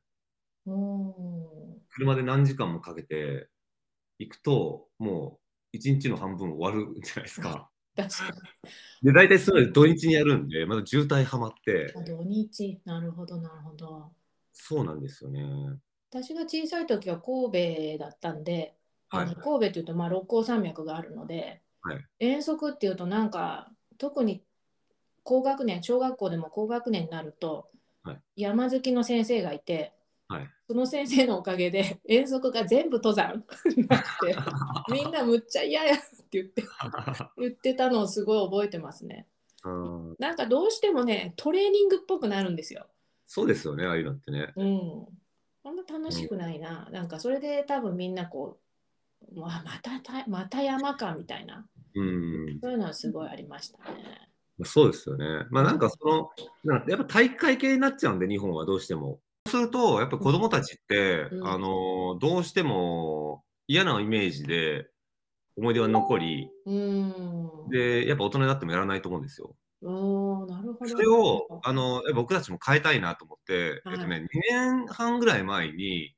[1.89, 3.49] 車で何時間もかけて
[4.19, 5.39] 行くと、も
[5.73, 7.69] う一日の半分終わるんじゃないですか。
[7.95, 8.29] 確か
[9.01, 9.11] に。
[9.11, 11.93] で、大体それ土日にやるんで、まだ渋滞はまって。
[12.05, 14.11] 土日、なるほど、なるほど。
[14.53, 15.41] そうなんですよね。
[16.09, 18.75] 私が小さい時は神戸だったんで、
[19.09, 24.43] はい、あの神戸というとまあ六甲山脈があるので、はい、遠足っていうとなんか特に
[25.23, 27.69] 高学年小学校でも高学年になると、
[28.03, 29.93] はい、山好きの先生がいて、
[30.29, 33.43] はい、その先生のおかげで 遠足が全部登山
[33.75, 34.35] に なって
[34.91, 36.63] みんなむっちゃ嫌やって言って
[37.37, 39.27] 言ってたのをすごい覚えてますね。
[40.19, 42.87] なんかどうしてもねトレーニングっぽくなるんですよ。
[43.25, 44.53] そうですよねああいうのってね。
[44.55, 45.07] うん。
[45.63, 46.85] そんな楽しくないな。
[46.87, 48.59] うん、なんかそれで多分みんなこ
[49.33, 54.29] う、まあ、またたまた山かみたいな、うん、そういうのはすごいありましたね。
[54.63, 55.45] そうですよね。
[55.49, 56.29] まあなんかその、
[56.87, 59.19] やっぱ体育会系になっちゃうんで、日本はどうしても。
[59.47, 64.87] そうすると、やっぱ子供たちって、うん、あの、どうしても嫌なイメージで
[65.57, 69.55] 思い出が残り、うん、で、やっぱ大人になってもやらないと思うんですよ。
[69.81, 69.91] な
[70.61, 70.87] るほど。
[70.87, 76.15] それをあの僕たちも変えたいなと思って、はい、えっとね、2年半ぐらい前に、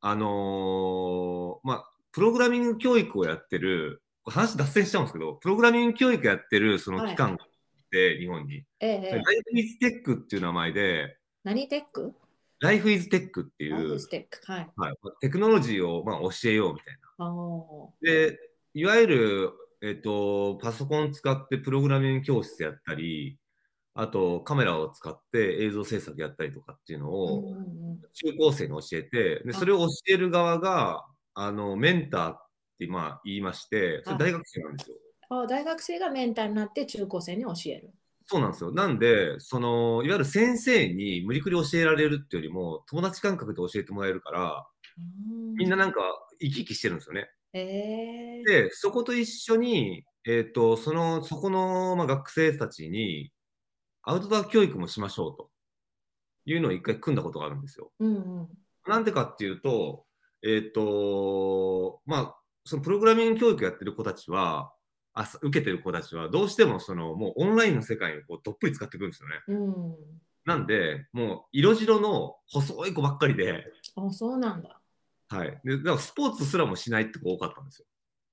[0.00, 7.48] あのー、まあ、プログラミング教育をやってる、話脱線しちゃうんですけど、プログラミング教育やってるその機関があっ
[7.90, 8.64] て、日本に。
[8.80, 12.14] ええ、ライフイズテックっていう名前で、何テック？
[12.64, 17.30] ライフイズテックっていう、テはい、はい、テクノロジーをまあ教えようみたいな。
[18.00, 18.38] で、
[18.72, 19.52] いわゆる、
[19.82, 23.38] えっと、パソコン使ってプログラミング教室やったり、
[23.92, 27.54] あとカメラを使って映像制作やったりとかっていうのを
[28.14, 31.04] 中高生に教えて、でそれを教える側が
[31.34, 32.46] あのメンターっ
[32.78, 34.96] てまあ言いまして、それ大学生なんですよ。
[35.28, 37.92] あ大学生がメンターになって中高生に教える。
[38.26, 38.72] そうなんですよ。
[38.72, 44.66] なんで、そのいわゆる先生に無理くり教えられるっていうよりも、友達感覚で教えてもらえるから、
[45.56, 46.00] みんななんか
[46.40, 47.28] 生き生きしてるんですよね。
[47.52, 53.30] えー、で、そこと一緒に、えっ、ー、と、その、そこの、まあ、学生たちに、
[54.02, 55.50] アウトドア教育もしましょうと
[56.46, 57.92] いうのを一回組んだことがあるんですよ。
[58.00, 58.48] うんうん、
[58.88, 60.04] なんでかっていうと、
[60.42, 64.73] えっ、ー、と、まあ、そのプログラミング教育やってる子たちは、
[65.14, 69.34] あ受けてる子たちは、どうしてもそのもうオンラインの世界をこうどっぷり使ってくるんですよね。
[69.48, 69.96] うん、
[70.44, 73.64] なんで、もう色白の細い子ばっかりで、
[73.96, 74.80] あ、そうなんだ。
[75.28, 75.60] はい。
[75.64, 77.86] でだからスポーツすらもしないって子多かったんですよ。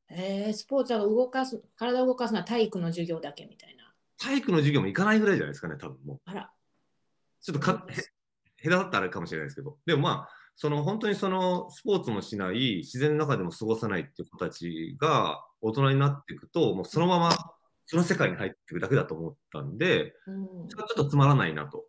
[0.10, 3.94] えー、スポーツは動かす、体を動かすのは体育の授業だけみたいな。
[4.18, 6.20] 体育の授業も行かないぐらいじゃないですかね、多分もう。
[6.26, 6.52] あら。
[7.42, 7.88] ちょっとか
[8.58, 17.38] へだったらあれかもしれないですけど、でもまあ、その本当にそのスポーツもしない、自然の中でも過ごさないっていう子たちが大人になっていくと、もうそのまま
[17.86, 20.32] その世界に入っていくだけだと思ったんで、う
[20.66, 21.86] ん、ちょっとつまらないなと。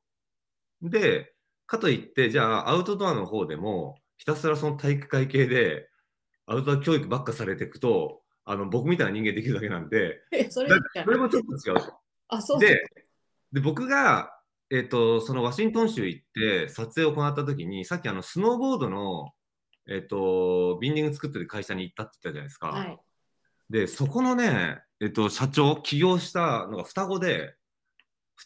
[0.82, 1.32] で、
[1.66, 5.88] かといって、じゃあアウトドアの方でも、ひたすらその体育会系で
[6.46, 10.20] アウトドア教育ばっかされていくと、あの僕みたいな人間できるだけなんで、
[10.50, 10.70] それ
[11.04, 11.94] それもちょっと違うと。
[12.28, 12.84] あそうで
[13.52, 14.30] で僕が、
[14.70, 19.32] えーと、そのワシントン州行って撮影を行った時にさっきあのスノーボードの、
[19.86, 22.68] えーと、ビンディング作ってる会社に行ったって言ったじゃないですか。
[22.68, 22.98] はい、
[23.70, 27.54] でそこのね、えーと、社長起業したのが双子で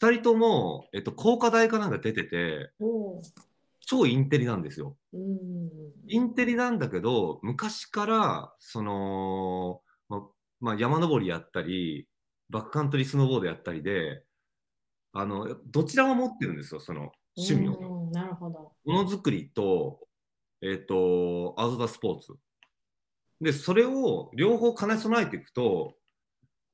[0.01, 2.71] 2人とも、えー、と工科大かなんか出てて
[3.81, 4.97] 超インテリなんですよ。
[6.09, 10.27] インテリなんだけど昔からその、ま
[10.61, 12.09] まあ、山登りやったり
[12.51, 14.23] バックカントリースノーボードやったりで、
[15.13, 18.11] あの、どちらも持ってるんですよ、その趣味を。
[18.13, 18.73] なるほど。
[18.85, 20.01] ものづくりと、
[20.63, 22.35] えっ、ー、と、アウトドアスポーツ。
[23.41, 25.95] で、それを両方兼ね備えていくと、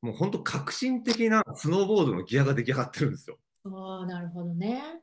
[0.00, 3.38] もう本当革新的なスノーボードのギアが出来上がってるんですよ。
[3.64, 5.02] ああ、なるほどね。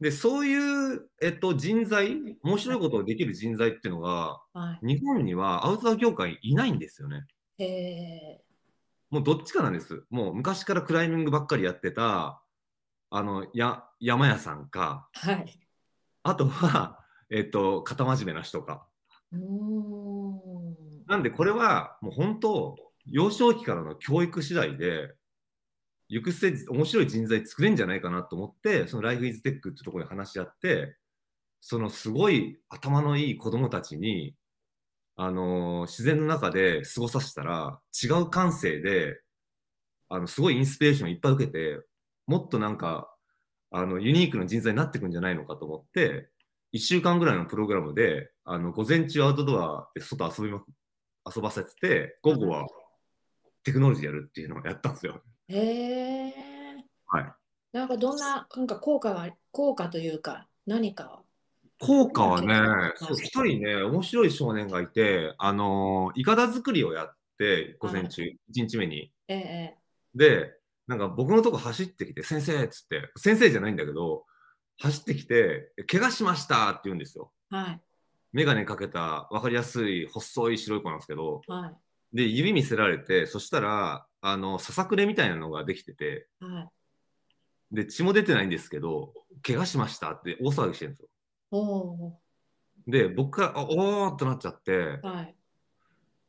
[0.00, 7.26] で、そういう、えっと、人材、面白いことができる人材っていうのが、はい、日本にはアウトドア業界いないんですよね。
[7.58, 8.44] へえ。
[9.10, 10.04] もうどっちかなんです。
[10.10, 12.42] もう昔からクライミングばっかりやってた、
[13.10, 15.60] あの、や、山屋さんか、はい。
[16.22, 17.00] あとは、
[17.30, 18.86] えっと、肩真面目な人か。
[21.06, 22.76] なんでこれはもう本当、
[23.06, 25.14] 幼少期からの教育次第で、
[26.08, 30.96] 行く末面白い人材作れんじゃないかなと思って、そのライフイズテックってところに話し合って、
[31.60, 34.34] そのすごい頭のいい子供たちに
[35.20, 39.20] あの、自然の中で過ごさせたら違う感性で
[40.08, 41.80] あのすごいインスピレーションいっぱい受けて
[42.26, 43.12] もっとなんか
[43.72, 46.30] あのユニークな人材になってくんじゃないのかと思って
[46.72, 50.62] 1週間ぐらいのプログラムであの午前中アウトドアで外遊びま
[51.34, 52.66] 遊ばせてて午後は
[53.62, 55.22] テクノロジーやるっていうのをやったんですよ。
[55.48, 56.34] へえ。
[57.06, 57.32] はい。
[57.72, 61.22] なんかどんななんか効果が効果というか何か？
[61.80, 62.54] 効果はね、
[63.22, 69.12] 一人ね、面白い少年がいて、あのー、いかだ作りをやって、午前中、一、日目に。
[69.28, 69.76] ええ。
[70.14, 70.54] で、
[70.88, 74.24] なんか僕のとこ走ってきて、先生っつって、先生じゃないんだけど、
[74.78, 77.32] 走ってきて、怪我しましたって言うんですよ。
[77.50, 77.80] はい。
[78.32, 81.72] 眼鏡かけた、分かりやすい、細い白い子なんですけど、は
[82.12, 82.16] い。
[82.16, 86.70] で、指見せられて、そしたら、あの、ささくれみたいなのができてて、は
[87.72, 87.74] い。
[87.74, 89.12] で、血も出てないんですけど、
[89.42, 91.08] 怪我しましたって大騒ぎしてるんですよ。
[92.86, 95.34] で、僕が、おーってなっちゃって、はい。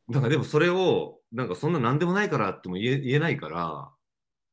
[0.08, 3.90] なんかでもそれを、なんかそんな何でもないからっても言え言えないから、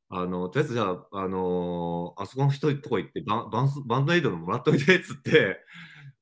[0.10, 5.58] あの、とりあえずじゃあ、あのー、あそこの人とこ行ってバンバンバンドエイドのもらっといてっつって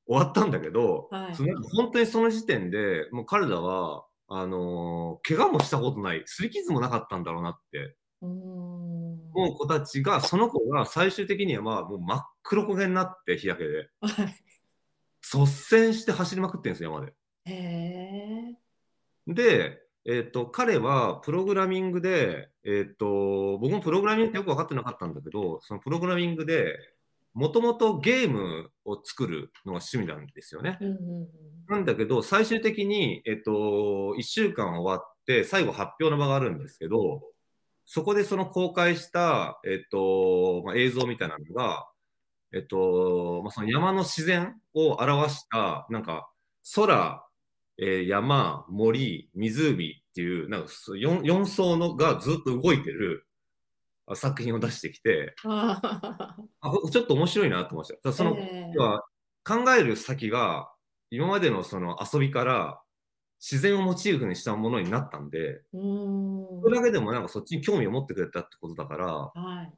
[0.06, 13.88] 終わったんだけど、はい、その本当にその時点でもう彼らは、あのー、怪我もしたことない、すり傷もなかったんだろうなって思う子たちが、その子が最終的にはまあもう真っ黒焦げになって日焼けで、
[15.22, 17.12] 率先して走りまくってるんですよ、山で。
[17.44, 18.56] へ
[19.28, 26.78] で、えーと、彼はプログラミングで、えーと、僕もプログラミングってよく分かってなかったんだけど、そのプログラミングで
[27.34, 30.78] もともとゲームを作るのが趣味なんですよね。
[30.80, 31.28] うんうんうん、
[31.68, 37.22] なんだけど、最終的に、えーと、1週間終わって、最後発表の場があるんですけど、
[37.84, 41.88] そこでその公開した、えっとまあ、映像みたいなのが、
[42.54, 46.30] えっとまあ、その山の自然を表したなんか
[46.74, 47.25] 空、
[47.78, 53.26] えー、山森湖っていうなんか 4, 4層のがずっと動いてる
[54.14, 55.80] 作品を出してきてあ
[56.90, 58.12] ちょっと面白いなと思いました。
[58.12, 59.04] その、えー、は
[59.44, 60.70] 考える先が
[61.10, 62.80] 今までのその遊びから
[63.40, 69.72] 自然をモチーフにしたものになったんで、それだけでもなんかそっちに興味を持ってくれたってことだから、はい、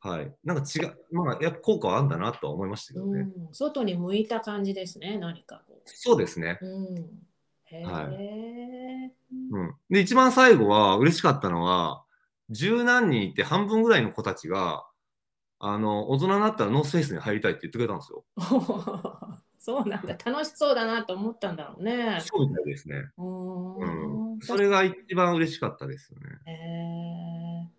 [0.00, 3.28] はい、なんか違う、まあ、やっぱ効果はあるんだなとは思いましたけどね。
[3.52, 5.82] 外に向いた感じですね、何かこう。
[5.86, 6.58] そうですね。
[6.60, 6.94] うん、
[7.82, 9.12] はい、
[9.52, 9.74] うん。
[9.90, 12.04] で、一番最後は嬉しかったのは、
[12.50, 14.86] 十何人いて半分ぐらいの子たちが、
[15.58, 18.24] あの、大人になったらノースフェイスに入りたいって言ってくれたんですよ。
[19.58, 20.14] そうなんだ。
[20.22, 22.18] 楽しそうだなと思ったんだろうね。
[22.20, 22.96] そうみたいですね。
[23.16, 24.38] うん。
[24.42, 26.26] それが一番嬉しかったですよね。
[26.44, 27.70] へえ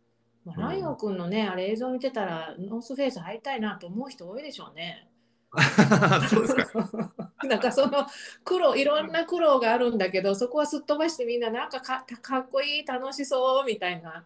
[0.46, 5.10] まあ、ライオン君のね、あれ映像見てたら、ノースフェイス入りたいなと思う人多いでしょうね。
[6.30, 7.14] そうですか。
[7.48, 8.06] なんかその
[8.44, 14.26] 苦労いろんな苦労があるんだけどそこはすっ飛ばしてみんななんかかかっこいい楽しそうみたいな。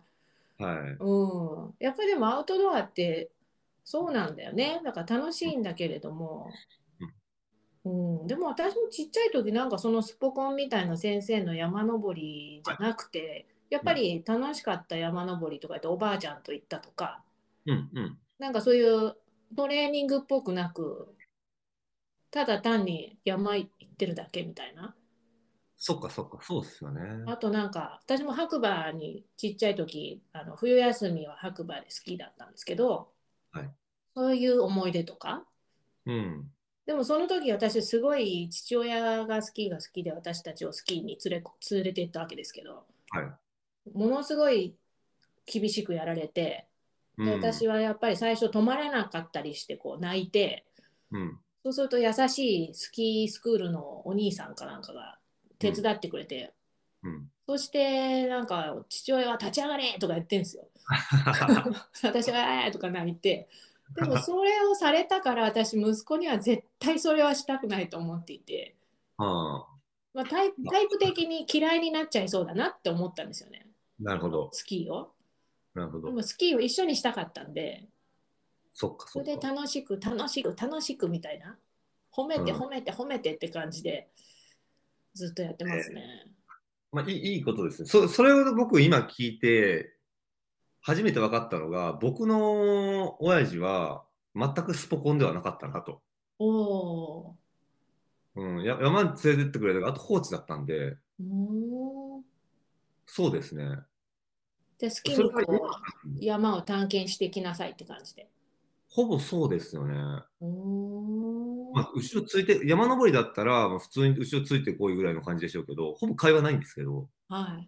[0.57, 0.97] はい。
[0.99, 3.29] うん、やっぱりでもアウトドアって
[3.83, 4.81] そうなんだよね。
[4.83, 6.49] だから楽しいんだけれども、
[7.85, 17.21] うん、でも私もちっちゃい時なんかそのスポコンみたいな先生の山登りじゃなくて、やっぱり楽しかった山登りとかっておばあちゃんと行ったとか、
[17.65, 19.15] うんうん、なんかそういう
[19.55, 21.13] トレーニングっぽくなく
[22.31, 24.95] ただ単に山行ってるだけみたいな
[25.81, 27.23] そっかそっか、そうですよね。
[27.25, 33.13] あとなんか、私も白馬にちっちゃい時、あの冬休みは白馬で好きだったんですけど、
[33.53, 33.71] はい、
[34.13, 35.45] そういう思い出とか。
[36.05, 36.51] うん。
[36.85, 43.31] でもその時私すごい父親がスキーが好きで私たちをスキーに連れ連れて行ったわけですけど、はい、
[43.93, 44.75] ものすごい
[45.45, 46.65] 厳しくやられて
[47.15, 50.65] で私はやっぱり最初止まれなかったりしてこう泣いて、
[51.11, 55.17] うん、そうすると優しいスキースクールのお兄さんかなんかが
[55.57, 56.53] 手伝ってくれて、
[57.03, 60.67] うん、そしてなんか父親は立ち上がれとか言ってんですよ。
[62.03, 63.49] 私はあとか泣いて。
[63.95, 68.75] でもそれをされたから私息子には絶対それはしたくないと思っていて、
[70.13, 73.65] まあ、タイタイプ的に嫌いになっちゃいそうだなって思ったんですよね。
[73.99, 74.49] なるほど。
[74.53, 75.11] スキーを。
[75.73, 76.07] なるほど。
[76.09, 77.88] でもスキーを一緒にしたかったんで、
[78.79, 81.57] そっかそれで楽しく楽しく楽しくみたいな。
[82.15, 84.09] 褒めて褒めて褒めてって感じで、
[85.13, 86.01] ずっとやってますね。
[86.25, 88.07] えー、まあ、いいいいことですねそ。
[88.07, 89.97] それを僕今聞いて、
[90.79, 96.01] 初めて分かったのが、僕の親父は全くスポコンではなかったなと。
[96.39, 97.35] お
[98.35, 100.95] うん、山に連れてってくれたあと放置だったんで。
[103.05, 103.65] そうですね。
[104.77, 105.69] じゃ好きにこ
[106.05, 108.29] う山を探検してきなさいって感じで。
[108.89, 109.95] ほぼそうですよね。
[109.95, 117.59] まあ、後ろついて、山登りだったら、まあ、普通に後ろついてこいぐらいの感じでしょうけど、ほぼ会話ないんですけど、は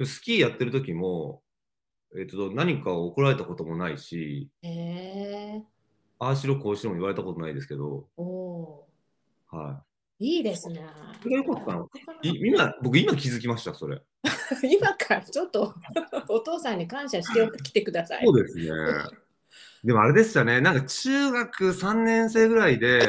[0.00, 1.42] い、スキーやってる時も、
[2.16, 5.62] えーと、何か怒られたこともないし、えー、
[6.18, 8.08] ああしろこうしろも言われたことないですけど、
[9.50, 9.82] は
[10.18, 10.84] い、いいですね。
[11.22, 11.88] それよかったの
[12.22, 14.02] 今、僕今気づきました、それ。
[14.68, 15.74] 今からちょっと
[16.28, 18.24] お父さんに感謝してきてください。
[18.24, 18.70] そうですね。
[19.84, 23.08] でもあれでしたね、なんか中学3年生ぐらいで、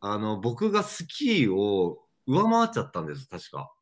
[0.00, 3.72] あの、僕がスキーを上回っちゃったんです、確か。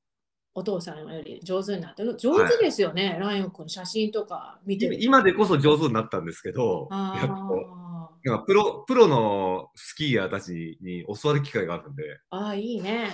[0.54, 2.16] お父さんより上手になってる。
[2.16, 4.96] 上手ですよね、はい、ライオン君、写真とか見てる。
[5.00, 12.20] 今でこそ上手になったんですけど、やっぱプロプロのスキーヤーたちに教わる機会があるんで。
[12.30, 13.08] ああ、いいね。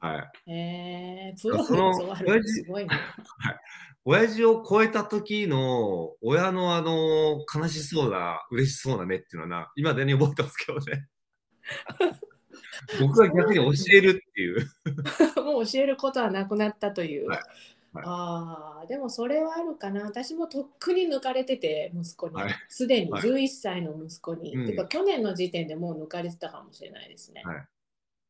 [0.00, 0.50] はい。
[0.50, 1.66] えー、プロに
[1.98, 2.88] 教わるすごいね。
[3.38, 3.60] はい。
[4.04, 11.06] 親父を超えた時の親のあの悲しそうな嬉しそうな目っていうのはな今でに覚えてますけどね。
[13.00, 14.66] 僕は逆に教えるっていう。
[15.44, 17.38] もう教えることはなくなったという、はい。
[17.92, 20.04] はい、ああでもそれはあるかな。
[20.04, 22.34] 私もとっくに抜かれてて息子に。
[22.68, 27.42] すで、はい、に11歳の息子に、はい、てか去年の時点でもう抜かれてたかもしれないですね、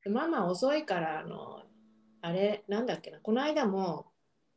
[0.06, 1.62] ママ遅いからあの
[2.22, 3.20] あれなんだっけな。
[3.20, 4.09] この間も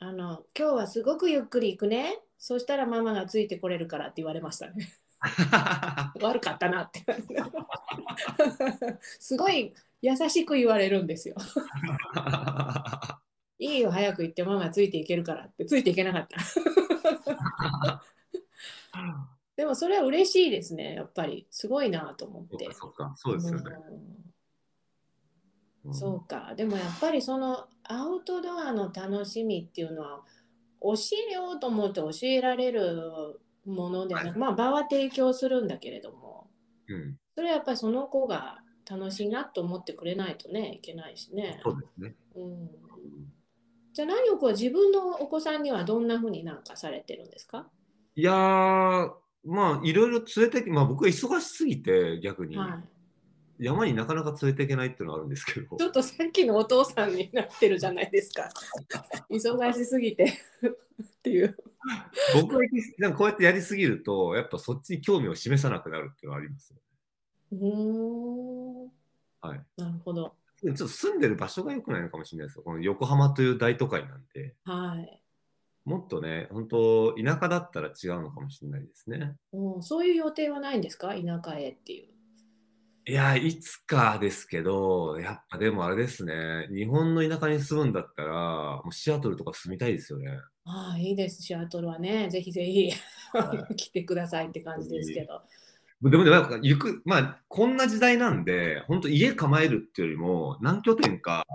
[0.05, 2.19] あの今日はすごくゆっくり行くね。
[2.37, 4.89] そしたらママがついてこれるからって言われましたね。
[6.21, 7.05] 悪かったなって。
[8.99, 11.37] すごい優しく言われるんですよ。
[13.59, 16.37] いいよ、早く行ってママついていけるからってついていけなかった。
[19.55, 21.47] でもそれは嬉しいですね、やっぱり。
[21.49, 22.73] すごいなと思って。
[22.73, 23.77] そうか、そうですよね。
[25.91, 30.21] そうか、でもやっぱりそのアウトドアの楽しみっていうのは
[30.81, 30.93] 教
[31.29, 36.47] えようと思って教えられるものではなく、はい、まあ場は提供するんだけれども、
[36.87, 38.59] うん、それはやっぱりその子が
[38.89, 41.59] 楽しいなと思ってくれないとねいけないしね。
[41.63, 42.69] そうですね、うん、
[43.93, 47.67] じゃあ何をこう自分のお子さんにはどんなふうになんかされてるんですか？
[48.15, 49.11] いやー
[49.45, 52.71] まあいろいろ連れてまあ僕は忙しすぎて逆に、はい、
[53.59, 55.77] 山になかなか連れていけないっていうのはあるんですけど。
[55.77, 58.49] ちょっとさっきのお父さんになってるじゃないですか。
[59.29, 60.25] 忙しすぎて。
[60.25, 61.57] っていう。
[62.41, 62.61] 僕は
[62.97, 66.79] なんかこうやってやりすぎるとやっぱそっちに興味を示さなくなるっていうのはありますよ
[67.51, 68.83] うん。
[69.41, 69.61] はい。
[69.77, 70.35] なるほど。
[70.61, 72.63] ちょっと住んでる場所が良くないのかもしれないですよ。
[72.63, 74.55] この横浜という大都会なんで。
[74.63, 75.19] はい。
[75.85, 79.35] もっとね、本当、田舎だったら違うのかもしれないですね。
[79.51, 82.12] うん、そういう予定はないんですか、田舎へっていう。
[83.05, 90.39] いや、いつかですけど、やっぱでもあれですね、日本の田舎に住むんだったら、もうシアトルとか住みたいですよね。
[90.63, 92.93] ああ、いいです、シアトルはね、ぜひぜひ
[93.75, 95.41] 来てくださいって感じですけど。
[96.09, 96.31] でも、ね、
[96.61, 101.45] 行く、まあ、こんな時代なんで、本当、家構えるっていうよりも、何拠点か、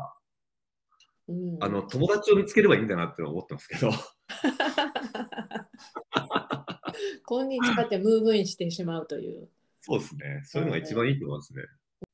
[1.28, 3.90] うん、あの友達を見つければいいんだなって思ってますけど。
[7.24, 9.48] こんにちはってムーブインしてしまうという。
[9.88, 10.42] そうですね。
[10.44, 11.62] そういうのが一番いいと思いますね。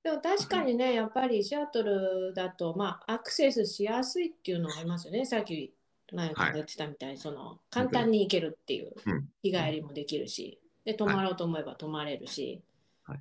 [0.02, 5.24] でも確かにね、やっぱりシアトルだと、まあ、アクセスしやすいっていうのがありますよね。
[5.24, 5.74] さっき
[6.12, 8.92] 前から言ってたみたいに、はい、その簡単に行けるっていう、
[9.42, 12.62] 日帰りもできるし、で、泊まろうと思えば泊まれるし。
[13.04, 13.20] はい、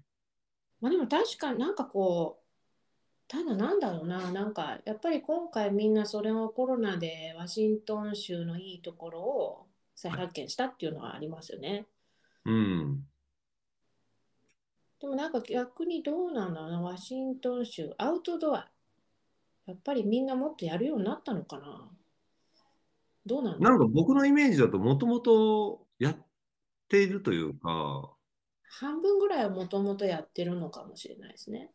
[0.81, 2.43] まあでも確かになんかこう、
[3.27, 11.87] ただなんだろうな、なんかやっぱり今回みんなそれをコロナでワシントン州のいいところを再発見したっていうのはありますよね。
[12.45, 13.07] うん。
[15.03, 18.69] でもなんか逆にどうなんだろうな、ワシントン州、アウトドア。
[19.65, 21.89] やっぱりみんなもっとやるようになったのかな。
[23.25, 26.17] どうなんなんか僕のイメージだともともとやっ
[26.87, 28.13] ているというか。
[28.79, 31.69] 半分ぐらいはもともとやってるのかもしれないですね。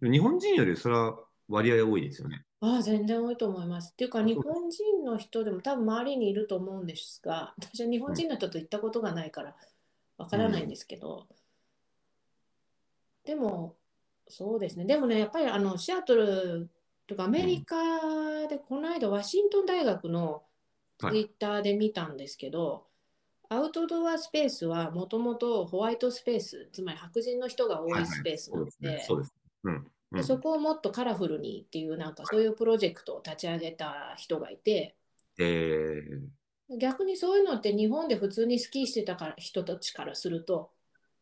[0.00, 2.44] うん、日本人よりそれは割合多いですよね。
[2.60, 3.90] ああ、全然多いと思います。
[3.90, 9.56] っていうか、日本人の人でも多分周りにいると思うんですが、私は日本人の人と行ったことがないから
[10.16, 11.36] わからないんですけど、うん、
[13.24, 13.76] でも、
[14.28, 14.84] そうですね。
[14.84, 16.70] でもね、やっぱりあのシアトル
[17.06, 17.76] とかアメリカ
[18.48, 20.42] で、この間、ワシントン大学の
[20.98, 22.86] ツイッターで見たんですけど、
[23.48, 29.86] はい、アウトドアスペースはもともとホワイトスペース、つまり白人の人が多いスペースなので、そうですうん。
[30.12, 34.94] でそこをもっとカラフルにっていうなんかそういうプロジェクトを立ち上げた人がいて、
[35.38, 40.70] えー、逆にそういうのって日本で普通にスキーしてたから人たちからすると、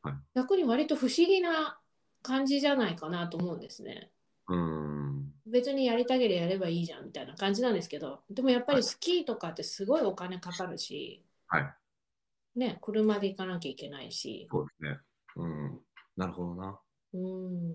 [0.03, 1.80] はい、逆に割と不思議な
[2.23, 4.11] 感じじゃないかなと思うんですね。
[4.49, 11.75] うん別にやりたければやればいいじゃんみたいな感じなんですけどでもやっぱりスキーとかってすごいお金かかるし、はい、
[12.57, 14.49] ね、車で行かなきゃいけないし。
[14.51, 14.99] そうですね。
[15.37, 15.81] うん、
[16.17, 16.79] なるほどな。
[17.15, 17.75] うん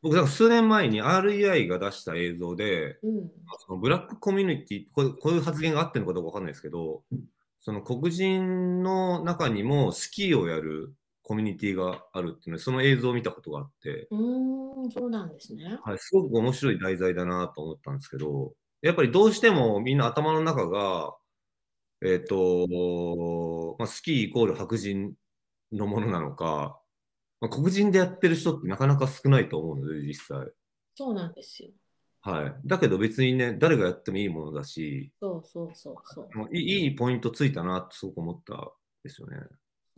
[0.00, 3.30] 僕、だから数年前に REI が出した映像で、うん、
[3.66, 7.02] そのブラックコミュニティこう、こういう発言があってるのかどうかわかんないですけど、
[7.58, 10.94] その黒人の中にもスキーをやる
[11.28, 15.78] コミュニティがあるっていうのその映像を見たことがあって、うん、そうなんですね。
[15.84, 21.14] はい、すごく面白い題材だなと思ったんですけど、やっぱりどうしてもみんな頭の中が、
[22.02, 25.12] えっ、ー、と、まあ、スキーイコール白人
[25.70, 26.80] のものなのか、
[27.42, 30.46] まあ、黒人でやってる人ってなかなか少ないと思うので、実際。
[30.94, 31.68] そうなんですよ。
[32.22, 32.54] はい。
[32.64, 36.56] だけど別にね、誰がやってもいいものだし、そうそうそうそう。
[36.56, 38.72] いいポイントついたなってすごく思った
[39.04, 39.36] ですよね。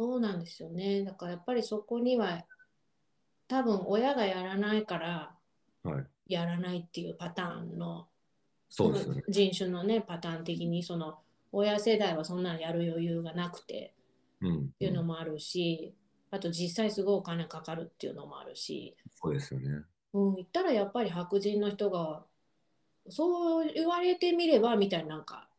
[0.01, 1.05] そうなんですよね。
[1.05, 2.46] だからやっぱりそこには、
[3.48, 5.34] 多分親がやらないから、
[6.26, 8.09] やらないっていうパターンの、
[8.70, 11.18] そうですね、人種のね、パターン的に、その
[11.53, 13.92] 親世代はそんなのやる余裕がなくて、
[14.40, 15.92] うん、っていうのもあるし、
[16.30, 19.82] あと実際すごいお金かかるっていうのもあるし、そうですよね。
[20.14, 22.24] うん、言ったらやっぱり白人の人が、
[23.11, 25.49] そう言われてみればみたいななんか、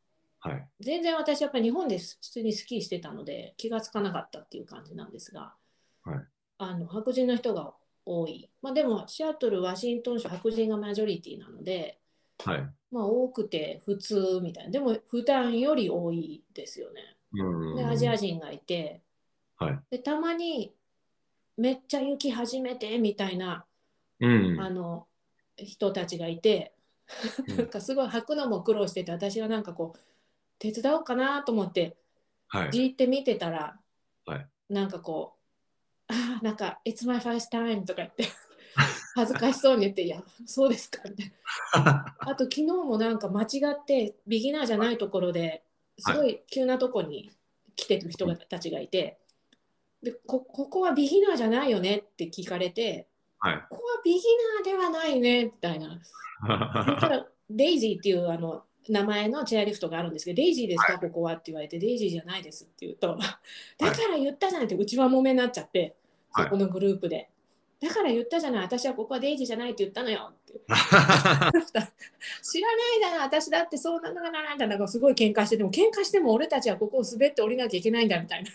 [0.41, 5.53] はい、全然私やっぱり日本で普通にスキーしてたので気がつかなかったっていう感じなんですが、
[6.03, 6.19] はい、
[6.57, 7.73] あの白人の人が
[8.05, 8.49] 多い。
[8.61, 11.99] まあでもシアトル、ワシントン州白人がマジョリティなので、
[12.43, 14.71] はい、まあ多くて普通みたいな。
[14.71, 17.15] でも普段より多いですよね。
[17.77, 19.01] でアジア人がいて、
[19.57, 20.73] はい、でたまに
[21.55, 23.65] めっちゃ雪始めてみたいな、
[24.19, 25.05] うん、あの
[25.55, 26.73] 人たちがいて、
[27.47, 29.99] なんかすごい履くのも苦労してて私はなんかこう
[30.62, 31.97] 手伝おうかなと思って、
[32.47, 33.80] はい、って見てたら、
[34.28, 35.34] はい、なんかこ
[36.07, 38.28] う「あなんか It's my first time」とか言って
[39.16, 41.34] 恥ずかしそうに言って「いやそうですか」って
[41.74, 45.64] あと昨日もなんか間違ってビギナーじゃないところで
[45.97, 47.32] すごい急なとこに
[47.76, 49.18] 来てる人たちがいて、
[50.03, 53.07] でこここはビギナーじゃないよねって聞かれて、
[53.39, 54.20] はい、ここはビギ
[54.64, 55.99] ナーではないねみたいな。
[57.49, 65.95] デイジーっていうあの名前のチェアリフトがあるんですけど、デイジーですか、はい、ここはって言われて、デイジーじゃないですって言うと、だから言ったじゃないって、うちはもめになっちゃって、
[66.36, 67.29] そこのグループで。
[67.82, 70.53] だから言ったじゃない、私はここはデイジーじゃないって言ったのよって。
[72.43, 78.51] 知らないだな、私だってそうなんだな、なんかすごい喧嘩してても、喧嘩しても俺たちはここを滑って降りなきゃいけないんだみたいな。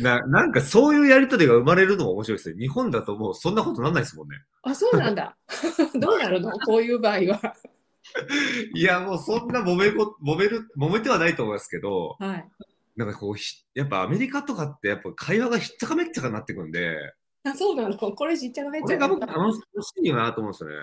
[0.00, 2.56] ななんかそういうやりとりが生まれるのも面白いですね。
[2.58, 4.36] 日本だともうそんなことなんないですもんね。
[4.62, 5.36] あ、そうなんだ。
[5.94, 6.52] どうなるの？
[6.64, 7.56] こういう場合は。
[8.74, 12.48] いや、もうそんな揉めこ、揉める、揉めてはないと思いますけど、はい。
[12.96, 13.34] なんかこう、
[13.74, 16.96] やっぱアメリカとかってやっぱ会話がひっちゃかめっちゃかになってくんで、
[17.44, 17.96] あ、そうなの？
[17.96, 19.08] これしっちゃかめっちゃか。
[19.08, 19.60] これが僕楽し
[20.02, 20.76] いよなと思うんですよね。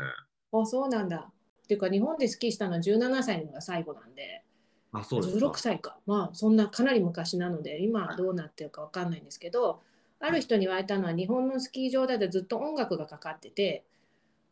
[0.53, 1.29] あ、そうなんだ。
[1.63, 4.43] っていうか、日本でスキーしたのは17歳のが最後なんで、
[4.91, 5.97] あそうですか16歳か。
[6.05, 9.81] まあ、そんなかなり昔なので、今どうなってるかわかんないんですけど、
[10.19, 13.84] ある人に言われたのは、日本のスキー場でずっと音楽がかかってて、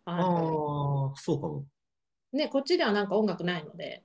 [0.06, 1.66] ああ、そうかも。
[2.34, 4.04] ね、こっちではなんか音楽ないので、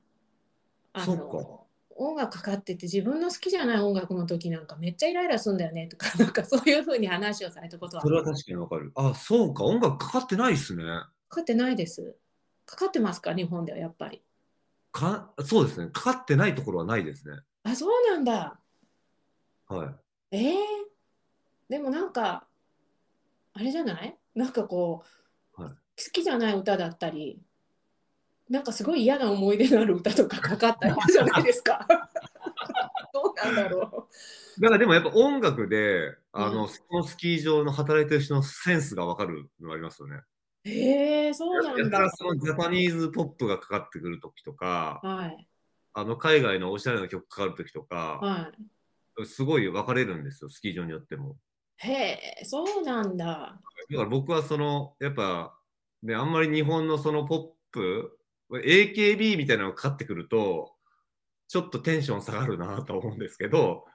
[0.93, 1.67] あの
[1.99, 8.93] 音楽かかってて自分の好きじゃない音楽の時なんかめっちゃイライラするんだよねとか、 なんかそういうふうに話をされたことはそれは確かにわかる。
[8.95, 10.83] あ、そうか、音楽かかってないっすね。
[10.85, 12.17] かかってないです。
[12.67, 14.23] かかってますか、日本ではやっぱり。
[14.93, 15.91] かそうですね。
[15.93, 17.39] かかってないところはないですね。
[17.63, 18.61] あ、そうなんだ。
[19.69, 19.97] は
[20.31, 20.37] い。
[20.37, 20.55] えー、
[21.69, 22.47] でもなんか、
[23.53, 24.19] あれじゃない？
[24.35, 25.03] なんかこ
[25.59, 25.79] う、はい、好
[26.13, 27.41] きじゃない歌だったり、
[28.49, 31.87] なんかすごい嫌な思い出のある歌とかかかったりじゃないですか。
[33.13, 34.09] どうなんだろ
[34.59, 34.61] う。
[34.61, 40.21] だからでもやっぱ音楽で、あの、うん、そのスキー場の働いてる人のセンスが分かるのありますよね。
[40.65, 42.11] へえそうなんだ。
[42.11, 45.49] そのジャパニーズポップがかかってくるときとか、はい、
[45.95, 48.53] あの海外のおしゃれな曲かかるときとか、は
[49.23, 51.37] い、すごい分かれるんですよ、スキー場によっても。
[51.79, 51.93] へ
[52.41, 53.61] え、そうなんだ。
[53.91, 55.57] だから僕はその、やっぱ、
[56.03, 58.16] ね、あんまり日本のそのポップ、
[58.51, 60.73] AKB みたいなのがかかってくると、
[61.49, 63.87] ちょっとテンション下がるなと思うんですけど、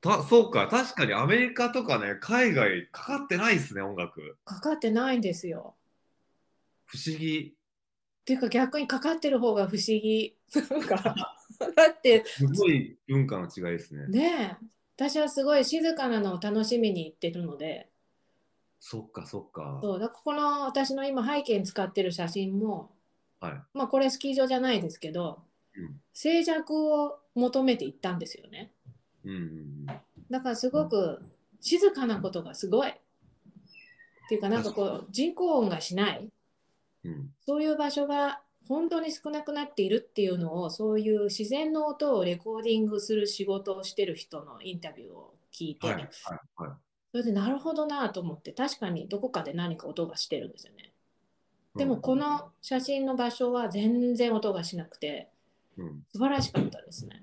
[0.00, 4.36] たそうか、確かにアメリカとかね、海外かかってないですね、音楽。
[4.44, 5.76] かかってないんですよ。
[6.84, 7.54] 不思議。
[8.22, 10.36] っていうか逆にかかってる方が不思議。
[10.70, 10.96] なんか
[11.76, 14.06] だってすごい文化の違いですね。
[14.08, 17.90] ねえ私はすごい静かなのを楽しみに行ってるので。
[18.80, 19.80] そっかそっか。
[19.82, 22.93] そうだここの私の今背景に使ってる写真も
[23.44, 25.42] はい、まあこれスキー場じゃないですけど、
[25.76, 28.72] うん、静寂を求めて行ったんですよね。
[29.24, 29.86] うんうんうん、
[30.30, 31.22] だからすごく
[31.60, 32.90] 静かなことがすごい。
[32.90, 36.28] っていうかなんかこう人工音がしない、
[37.04, 46.04] うん、そういう場所が本当に少なくなっているっていうのをそういう自然の音をレコーディングする仕事をしてる人のインタビューを聞いて、はいはい
[46.56, 46.70] はい、
[47.12, 50.93] それでなるほどなと思って確かにどこかで何か音がしてるんですよね。
[51.76, 55.28] でもこの写真の場所は全然音がしなくて、
[55.76, 57.22] うん、素晴らしかったですね。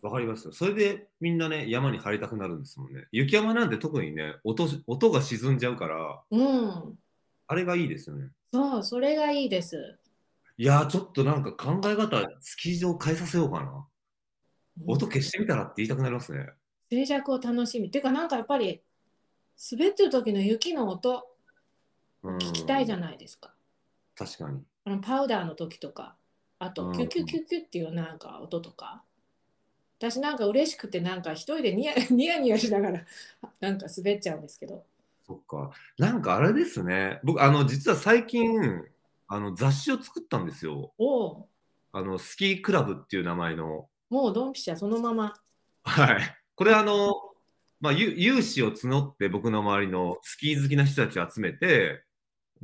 [0.00, 3.06] わかりますそれでみんなね、山に入りたくなるんですもんね。
[3.12, 6.98] 雪山なんて特にね、音音が沈んじゃうから、うん、
[7.46, 8.28] あれがいいですよね。
[8.52, 9.98] そう、それがいいです。
[10.58, 13.86] いやちょっとなんか考え方、スキー場変えさせようかな。
[14.86, 16.48] 音消してみたらって言いたくなりますね。
[16.90, 17.88] 静寂を楽しみ。
[17.88, 18.82] っていうか、なんかやっぱり、
[19.70, 21.26] 滑ってる時の雪の音、
[22.22, 23.52] 聞きたいじゃないですか。
[24.16, 24.60] 確かに。
[24.84, 26.16] あのパウダーの時とか、
[26.58, 29.02] あと、キュキュキュキュっていうなんか音とか。
[29.98, 33.04] 私なんか嬉しくてなんか一人でニヤ ニヤニヤしながら
[33.60, 34.84] なんか滑っちゃうんですけど。
[35.26, 35.70] そっか。
[35.98, 37.20] なんかあれですね。
[37.22, 38.84] 僕、あの、実は最近、
[39.28, 40.92] あの雑誌を作ったんですよ。
[40.98, 41.46] お
[41.92, 43.88] あの、スキークラブっていう名前の。
[44.10, 45.34] もうドンピシャそのまま。
[45.84, 46.36] はい。
[46.54, 47.14] これあの、
[47.80, 52.04] まあ、有志を募って僕の周りのスキー好きな人たちを集めて、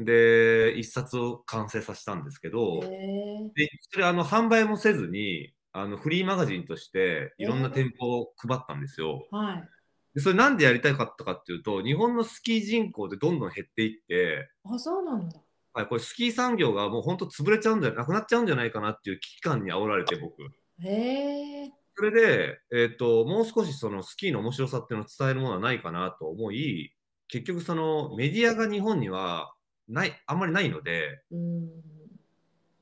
[0.04, 9.26] で、一冊を完成させたんですけど、でそれあの販売もせずにあのフリーマガジンとしていろんな店舗を配ったんですよ。
[9.30, 9.68] はい、
[10.14, 15.38] でそれなんでやりたかったかっていうと日本のスキー人口ってどんどん減っていってあそうなんだ、
[15.74, 20.42] はい、これスキー産業がもう本当潰れちゃうんじゃなくなっちゃうんじゃないかなっていう危機感に煽られて僕。
[20.80, 26.92] へそれで、えーと、もう少しそのスキーの面白さっていうのを伝えるものはないかなと思い
[27.26, 29.52] 結局そのメディアが日本には
[29.88, 31.22] ないあんまりないので、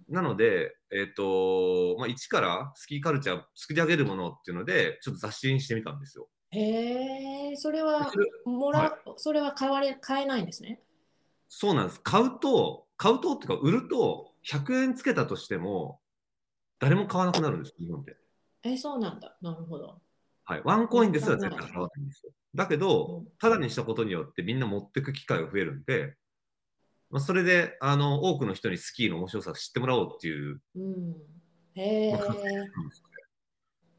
[0.09, 6.29] なので、えーとまあ、一からスキーカルチャー作り上げるものっていうのでちょっと雑誌にしてみたんですよ。
[6.51, 8.11] へえそれは
[8.45, 10.81] もら、はい、それは買われ買えないんですね？
[11.49, 12.01] そうなんです。
[12.03, 16.01] 買うと、買うとっていうか、売ると100円つけたとしても、
[16.79, 18.17] 誰も買わなくなるんです、日本で。
[18.63, 19.37] え、そうなんだ。
[19.41, 20.01] なるほど。
[20.45, 20.63] はい。
[20.65, 22.33] ワンコインですら絶対払わないんですよ。
[22.55, 26.17] だけど、ただにしたことによってみんな持ってく機会が増えるんで、
[27.11, 30.61] まあ、それであの多くの人にスキーの面白さを知ってもらおうっていう。
[30.75, 31.17] うん、
[31.75, 32.19] へえ。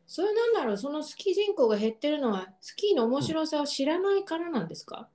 [0.06, 5.10] それなんだろう、そのスキー人口が減ってるのは、スキーの面白さを知らないからなんですか、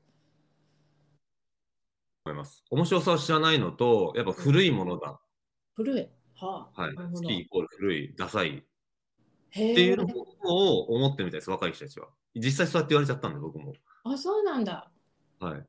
[2.25, 2.63] 思います。
[2.71, 5.19] 面白さを知らないのと、やっぱ古いものだ。
[5.75, 6.09] 古い。
[6.35, 6.95] はあ、はい。
[7.15, 8.59] スキーイコール古い、ダサい。
[8.59, 8.63] っ
[9.53, 10.07] ていうの
[10.45, 12.09] を思ってるみたいです、若い人たちは。
[12.35, 13.73] 実際そうやって言われちゃったんで、僕も。
[14.05, 14.91] あ、そうなんだ。
[15.41, 15.67] はい。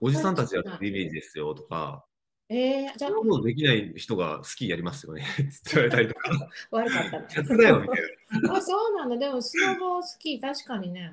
[0.00, 2.04] おじさんたちやってるイメージですよとか、
[2.50, 3.10] えー、じゃあ。
[3.10, 6.48] もうできない人がスキーやりますよね って言われたりとか。
[6.70, 7.26] 悪かったね。
[7.50, 8.54] やだよみたいな。
[8.56, 9.16] あ、そうなんだ。
[9.16, 11.12] でも、スノボスキー、確かにね。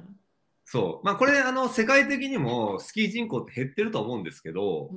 [0.63, 1.05] そう。
[1.05, 4.89] まあ、これ、あの、世界的にもスキー人口って減ってると思うんですけど、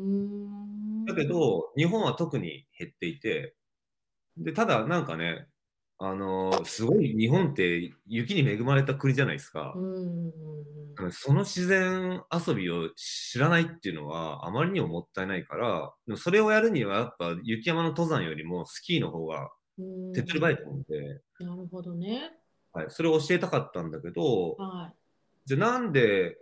[1.07, 3.55] だけど、日本は特に減っていて、
[4.37, 5.49] で、ただ、なんかね、
[6.01, 9.75] あのすごい日本って雪に恵まれた国じゃないですか。
[11.11, 19.51] その自然遊びを知らないっていうのはあまりにももったいないから、でもそれをやるにはやっぱ雪山の登山よりもスキーの方が
[20.15, 21.21] 手っ取り早いと思うんで。
[21.41, 22.33] なるほどね。
[22.73, 24.97] はい、それを教えたかったんだけど、はい、
[25.47, 26.39] じゃあなんで、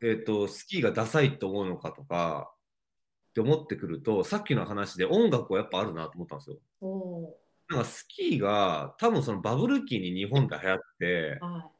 [0.00, 2.52] えーと、スキーがダサいと思うのかとか
[3.30, 6.56] って思ってくるとさっきの話で音楽はやっぱあるなと思ったんですよ。
[7.74, 11.70] なんかスキーが多分そのバブル期に日本で流行って、はい、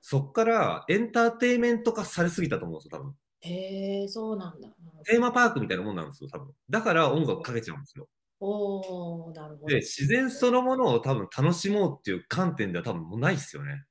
[0.00, 3.14] そっからエンターテイメント化されすぎたと思うんですよ、多分。
[3.40, 4.68] へえ、そうなんだ。
[5.04, 6.52] テーマパークみたいなもんなんですよ、多分。
[6.70, 8.08] だから音楽かけちゃうんですよ。
[8.40, 9.66] おなるほど。
[9.68, 13.84] で、自然そのものを多分楽しもうっていう観点では多分もうないですよね。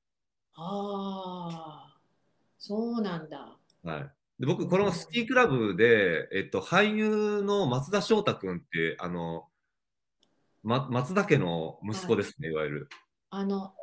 [0.56, 1.98] ああ、
[2.58, 3.58] そうなんだ。
[3.84, 4.12] はい。
[4.40, 9.48] で僕、このスキークラブで、えっと、俳優の松田翔太君って、あの、
[10.64, 12.90] ま、松田家の息子ですね、はい、いわゆる。
[13.32, 13.74] あの、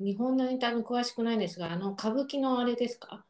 [0.00, 3.24] 日本のネタに詳しくないんですが、あの、歌舞伎のあれですか？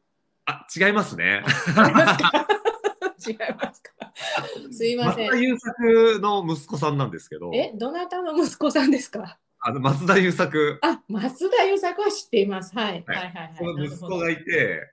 [0.45, 1.43] あ、違いますね。
[1.77, 4.13] 違いますか？
[4.71, 5.27] すいません。
[5.27, 7.51] 松田優作の息子さんなんですけど。
[7.53, 9.37] え、どなたの息子さんですか？
[9.61, 10.79] あの松田優作。
[10.81, 12.73] あ、松田優作は知っています。
[12.75, 13.03] はい。
[13.05, 13.55] はい、はい、はい。
[13.57, 14.91] その息子がいて、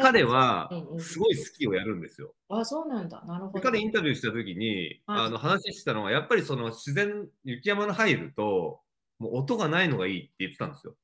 [0.00, 2.34] 彼はすごいスキーをやるんですよ。
[2.48, 3.22] あ、そうなんだ。
[3.26, 3.60] なるほど。
[3.60, 8.80] 彼インタビューした時に、あの話したのは、やっぱりその自然、雪山の入ると、
[9.18, 10.96] もう音がないのがいいって言ってたんですよ。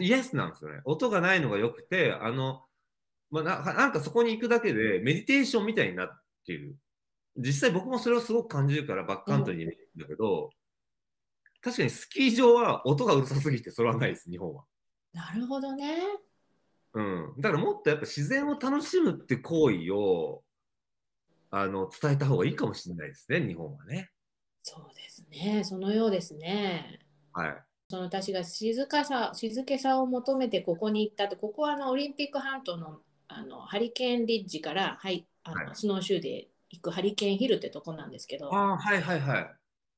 [0.00, 0.80] イエスなんですよね。
[0.84, 2.64] 音がないのが良くて、あの、
[3.30, 6.76] まあ、ななんかそこに行くだけでメディテーションみたいになっている。
[7.36, 10.50] 実際僕もそれをすごく感じるからバックカントリーに見るんだけど、うん、
[11.60, 14.64] 確かにスキー場は音がうるさすぎてそれはないです、日本は。
[15.12, 15.98] なるほどね。
[16.94, 20.42] うん、だからもっとやっぱ自然を楽しむって行為を
[21.50, 24.10] あの伝えた方がいいかもしれないですね、日本はね。
[24.62, 27.00] そうですね、そのようですね。
[27.32, 27.56] はい。
[27.90, 39.50] その私が静かさ、静けさを求めてここに行ったって、ここはあのオリンピック半島のあのハリケーンリッジから、はい、あの、はい、スノーシューで行くハリケーンヒルってとこなんですけど、あはいはいはい。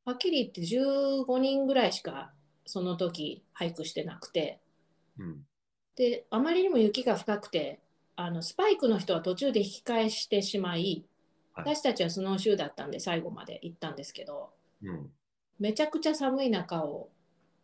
[0.05, 2.33] はっきり言って15人ぐらいしか
[2.65, 4.61] その時俳句してなくて、
[5.19, 5.43] うん、
[6.01, 7.79] であまりにも雪が深くて
[8.17, 11.05] あのスパイクの人は途中で引き返してしまい、
[11.53, 14.49] はい、私たちはスノーシューだったんで最後まで行ったんですけど、
[14.83, 15.11] うん、
[15.59, 17.11] めちゃくちゃ寒い中を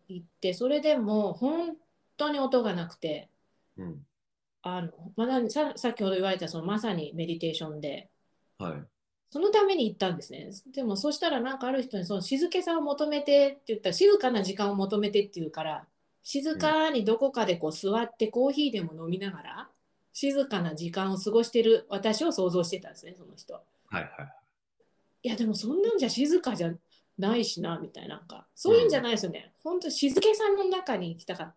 [0.08, 1.76] 行ってそれでも本
[2.18, 3.30] 当に音がなくて、
[3.78, 4.02] うん、
[4.60, 8.10] あのまださ先ほど言われたそのまさにメディテーションで、
[8.58, 8.72] はい、
[9.30, 10.50] そのために行ったんですね。
[10.74, 15.86] でもそしたらなんかある人にその静けさを求めてって言ったら静かな時間を求めてって言うから
[16.28, 19.68] 静かにどこかでこう座ってコーヒーでも飲みながら
[20.12, 23.54] 静かな時間を過ごしてる私を想像してたんですねその人。
[23.54, 23.60] は
[23.92, 24.08] いはい、
[25.22, 26.72] いやでもそんなんじゃ静かじゃ
[27.16, 28.44] ないしなみたいななんか。
[28.56, 31.54] そういうんじゃないですよね、うん、本当静けさの中に行きたかっ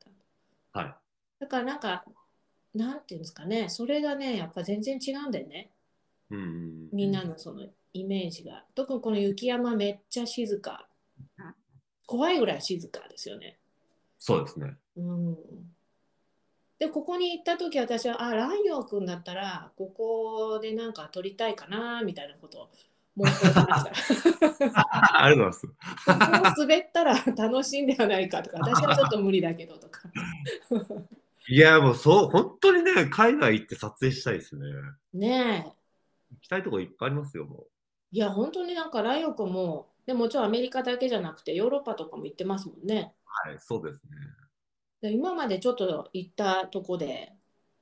[0.71, 0.79] た。
[0.79, 0.95] はい、
[1.39, 2.05] だからなんか
[2.75, 5.71] なんていうんですかねそれがねやっぱ全然違うんだよね。
[6.29, 8.63] うん、みんなのそのイメージが。
[8.75, 10.85] 特にこの雪山めっちゃ静か。
[12.05, 13.58] 怖いぐらい静かですよね。
[14.19, 14.75] そうですね。
[14.97, 15.37] うん、
[16.77, 22.69] でここに行った時私はあライオン君だったらここでなんか撮りたいかなみたいなことを
[23.17, 24.75] 妄想しました。
[25.23, 26.59] ありがとうございます。
[26.59, 30.01] 滑ったら楽しいんではないかとか私はちょっと無理だけどとか。
[31.47, 34.65] いやもうそう本当にね海外行って撮影したいですね。
[35.13, 35.79] ねえ。
[36.31, 37.67] 行きたいとこいっぱいありますよもう。
[38.11, 43.13] いや本当になんかライオン君もでもちろんアメリカだけじゃなくてヨーロッパとかも行ってますもんね。
[43.45, 44.09] はい、そうですね。
[45.01, 47.33] で今までちょっと行ったとこで、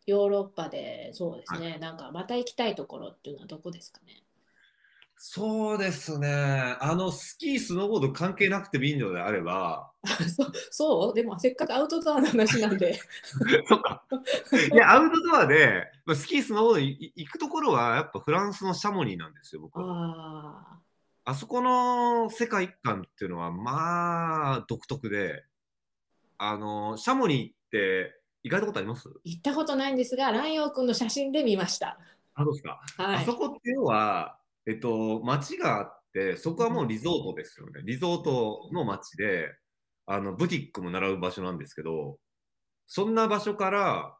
[0.05, 4.23] ヨーロッパで、そうですね、はい、なんかまた行きたいところっていうのはどこですかね？
[5.19, 6.77] そうですね。
[6.79, 9.91] あの、スキー、スノーボード関係なくてもいいのであれば。
[10.29, 11.13] そそう？
[11.15, 12.93] でもせっかくアウトドアの話なんで。
[13.67, 14.03] そっか。
[14.71, 19.85] いや、アウトドアで、スキー、スノーボード行くところはやっぱフランスのシャモニーなんですよ、僕は。
[19.85, 20.86] ああ
[21.33, 25.43] そこの世界観っていうのは、まあ、独特で、
[26.37, 28.13] あの、シャモニーって
[28.43, 29.09] 行かれたことあります？
[29.23, 31.99] 行ったことないんですが、ライオン君の写真で見ました。
[32.35, 32.79] あ、どうですか。
[32.97, 37.81] はい、あそこっていうのは、えっと、街があって、そこはもうリゾートですよね。
[37.83, 39.49] リゾートの街で、
[40.05, 42.17] あの、ブティックも習う場所なんですけど、
[42.85, 44.17] そんな場所から、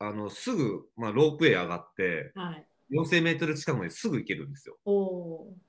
[0.00, 4.76] あの、すぐ、まあ、ロープウェイ上がって、はい、4000メートル近くまですぐ行けるんですよ。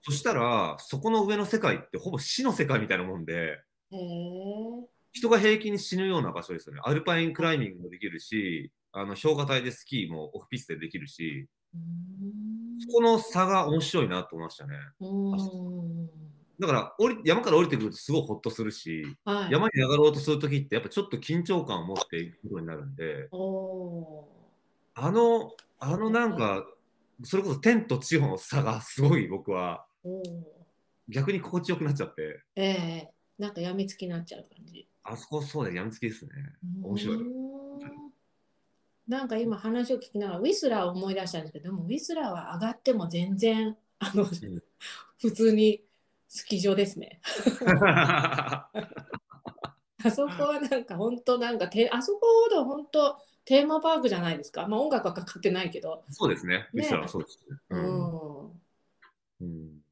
[0.01, 3.59] そしたら、そこの上の世界ってほぼ死の世界みたいなもんで、
[5.11, 6.81] 人が平気に死ぬような場所ですよね。
[6.83, 11.47] アルパインクライミングもできるし、あの氷河帯でスキーもオフピスでできるし、
[12.79, 14.75] そこの差が面白いなと思いましたね。
[16.59, 23.27] だから降り山から降りてくるとすごいほっとするし、はい、山に上がろうとするときってやっぱちょっと緊張感を持っていくことになるんで、
[24.93, 26.65] あの、あのなんか、
[27.23, 29.85] それこそ天と地の差がすごい僕は
[31.07, 32.41] 逆に心地よくなっちゃって。
[32.55, 34.87] ええー、なんかやみつきになっちゃう感じ。
[35.03, 36.31] あそこそうでやみつきですね。
[36.81, 37.17] 面白い。
[39.07, 44.29] なんか今話を聞きながらウィスラーを思い出したんですけどでもウィスラーは上がっても全然あの、うん、
[45.21, 45.83] 普通に
[46.27, 47.21] スキー場ですね。
[50.03, 54.67] あそこはなんか本当なんかてあそこほど本当テーマパークじゃないですか。
[54.67, 56.03] まあ音楽はかかってないけど。
[56.09, 56.67] そうですね。
[56.73, 57.57] ねそうですね。
[57.69, 58.45] うん。
[59.41, 59.83] うん、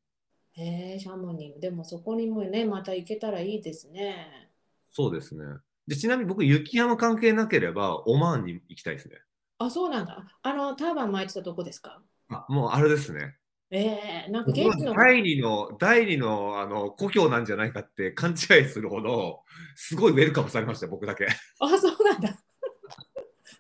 [0.54, 4.50] へえシャモニーでもそこにもねまた行けたらいいですね。
[4.90, 5.44] そうですね。
[5.86, 9.18] でちなみに僕、雪山関係なければ、オマーンに行きたいですね。
[9.58, 10.26] あ、そうなんだ。
[10.42, 12.02] あの、ターバン巻いてたとこですか？
[12.30, 13.36] あ、もうあれですね。
[13.70, 14.94] ええー、なんか現地の。
[14.94, 19.44] 第二の、第二のあの故郷なんじゃないかって勘違いするほど、
[19.76, 21.28] すごいウェルカムされました、僕だけ。
[21.60, 22.43] あ、そうなんだ。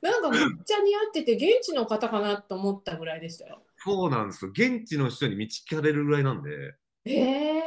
[0.03, 3.63] なんかめっちゃ似合ってて、現地の方かなと思ったぐらいでしたよ。
[3.77, 4.51] そうなんですよ。
[4.51, 6.75] 現地の人に道聞かれるぐらいなんで。
[7.05, 7.61] ええー、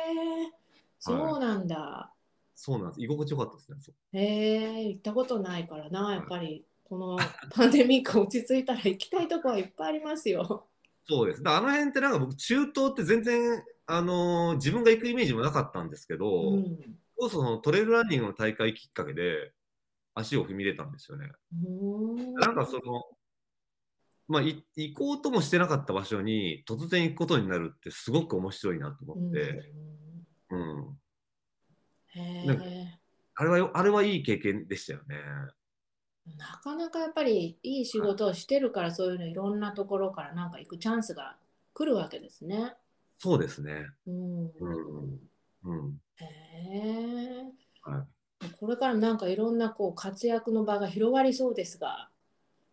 [0.99, 1.77] そうなんだ。
[1.77, 2.17] はい
[2.59, 3.03] そうなんです。
[3.03, 3.95] 居心地よかったですね。
[4.13, 7.17] へえ、行ったことないからな、やっぱり、この
[7.55, 10.67] パンデミック落ち着いたら行きたいとこはいっぱいありますよ。
[11.07, 11.43] そうです。
[11.45, 19.53] あの辺ってなんか僕、中東って全然、あのー、自分が行くイメージもなかったんですけど、うん、そのトレイルランニングの大会きっかけで
[20.17, 21.31] 足を踏み入れたんですよね。
[22.41, 23.05] なんかその、
[24.29, 24.65] まあ、行
[24.95, 29.73] こうともしてなかった場所に突然行くことになるってすごく面白いなと思って、
[30.51, 30.97] うん、うん
[33.39, 35.17] あれはよあれはいい経験でしたよね。
[36.39, 41.37] なかなかやっぱりいい仕事をしてるからそういうのいろんなところからなんか行くチャンスが
[41.73, 42.75] 来るわけですね。
[43.19, 43.87] そうですね。
[44.07, 44.45] うん。
[44.47, 45.21] うん。
[45.65, 47.91] うん、へえ。
[47.91, 48.16] はい。
[48.49, 52.09] これからなんかいろんなこう活躍の場が広がりそうですが、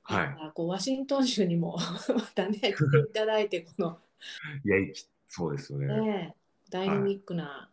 [0.04, 0.52] はい。
[0.54, 1.78] こうワシントン州にも
[2.14, 4.00] またね来ていただいてこの
[4.66, 4.94] いや
[5.28, 5.88] そうですよね。
[5.88, 6.36] ね
[6.70, 7.70] ダイナミックな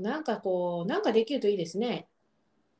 [0.00, 2.08] なんかこう、なんかできるといいですね。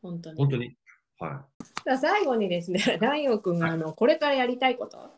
[0.02, 0.36] 本当に。
[0.36, 0.76] 本当に。
[1.18, 1.44] は
[1.84, 1.98] い。
[1.98, 5.11] 最後にですね、 ライオン君があの、これからやりたいこと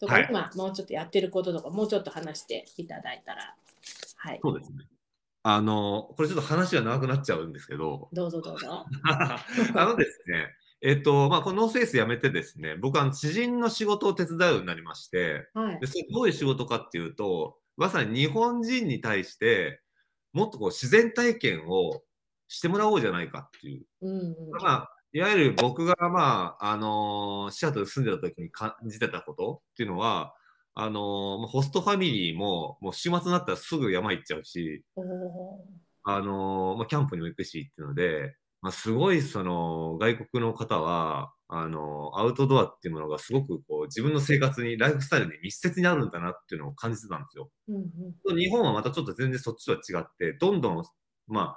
[0.00, 3.54] とか、はい、今もうちょっとやってることとか、もうちょっと話していただいたら。
[4.16, 4.40] はい。
[4.42, 4.78] そうですね。
[5.46, 8.08] あの、これちょっと話が長くなっちゃうんですけど。
[8.14, 8.86] どうぞどうぞ。
[9.04, 9.44] あ
[9.84, 10.48] のですね、
[10.80, 19.82] えっと、まあ、このノースフェイス辞めてですね、僕は知人の仕事を手伝うようになりまして、はい、でそれどういう仕事かっていうと、まさに日本人に対して、
[20.32, 22.02] もっとこう自然体験を
[22.48, 23.86] してもらおうじゃないかっていう。
[24.00, 30.34] うんうん、まあ、いわゆる僕が、まああのー、シアトル住んでた時に感じてたことっていうのは、
[30.74, 34.84] あのー、ホストファミリーももう週末になったらすぐ山行っちゃうし、
[36.04, 47.50] あのー、まあ、キャンプにも行くしっていうので、まあ、すごいその外国の方はあのアウトドアっていうものがすごくこう自分の生活にライフスタイルに密接にあるんだなっていうのを感じてたんですよ。
[47.68, 47.76] うん
[48.24, 50.82] うん、日本はまたちょっと全然そっちとは違ってどんどん、
[51.28, 51.56] ま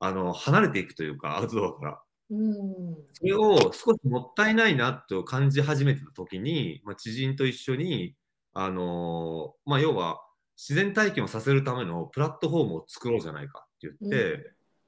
[0.00, 2.02] あ、あの離れていくというかアウトドアから。
[2.28, 8.16] うん、それを少しもったいないなと感じ始めてた時に、まあ、知人と一緒に、
[8.58, 10.22] あのー、まあ、要は
[10.56, 14.42] 自然体験をさせるためのプラットフォームを作ろうじゃないかって言って、うん、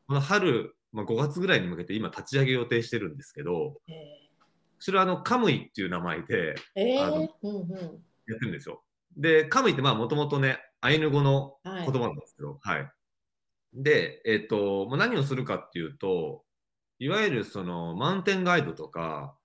[0.06, 3.94] この春、まあ、5月ぐらいに向けて今立ち上げ予定してるんですけど、えー。
[4.78, 7.78] それはあのカムイっていう名前で、えー、あの、うんうん、やっ
[8.26, 8.82] てるんですよ。
[9.18, 12.78] で、カムイってまあもともとね、アイヌ語の言葉なんですけど、はい。
[12.78, 12.92] はい、
[13.74, 16.42] で、えっ、ー、と、まあ、何をするかっていうと、
[17.00, 19.36] いわゆるそのマウンテンガイドとか、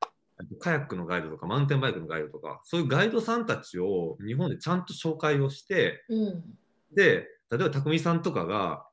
[0.59, 6.43] カヤックのガイドとか、マウンテンバイクのガイドとか、そういうガイドさんたちを日本でちゃんと紹介をして、うん、
[6.95, 8.85] で、例えば匠さんとかが、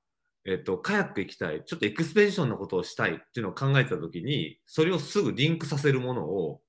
[0.44, 6.60] えっと、カヤック行きたい、ちょっとエクスペディションのことをしたいっていうのを考えてたときに、それをすぐリンクさせるものを、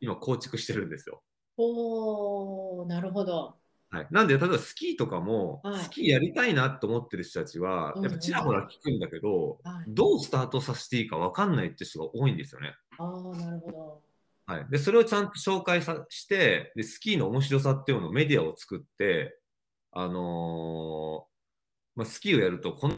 [0.00, 1.22] 今構築してるんですよ。
[1.56, 3.56] おなるほど。
[3.92, 12.74] はい、なんで、例えばスキーとかも、はい、スキーやりたいなと思ってる人たちは、やっぱちらほら聞くんだけど、うんうん、どうスタートさせていいか分かんないって人が多いんですよね。
[12.98, 14.02] ああ、なるほど。
[14.46, 19.38] はい、でそれをちゃんと紹介さしてで、スキーの面白さっていうのをメディアを作って、
[19.92, 22.96] あのー、まあ、スキーをやるとこんな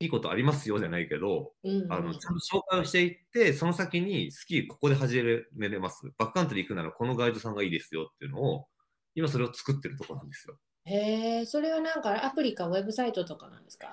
[0.00, 5.22] いいことありますよじゃないけど、うんうん、あのちゃんと紹介をしていって、その先にスキーここで始
[5.54, 6.10] めれます。
[6.16, 8.66] バックカントリー行くならこのガイドさんがいいですよっていうのを、
[9.14, 10.56] 今それを作ってるところなんですよ。
[10.84, 13.92] へえ、それはなんかアプリかウェブサイトとかなんですか？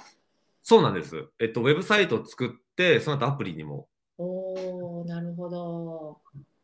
[0.64, 1.28] そうなんです。
[1.40, 3.88] えっと、ウェブサイトを作って、その後アプリにも。
[4.18, 6.18] おおなるほど。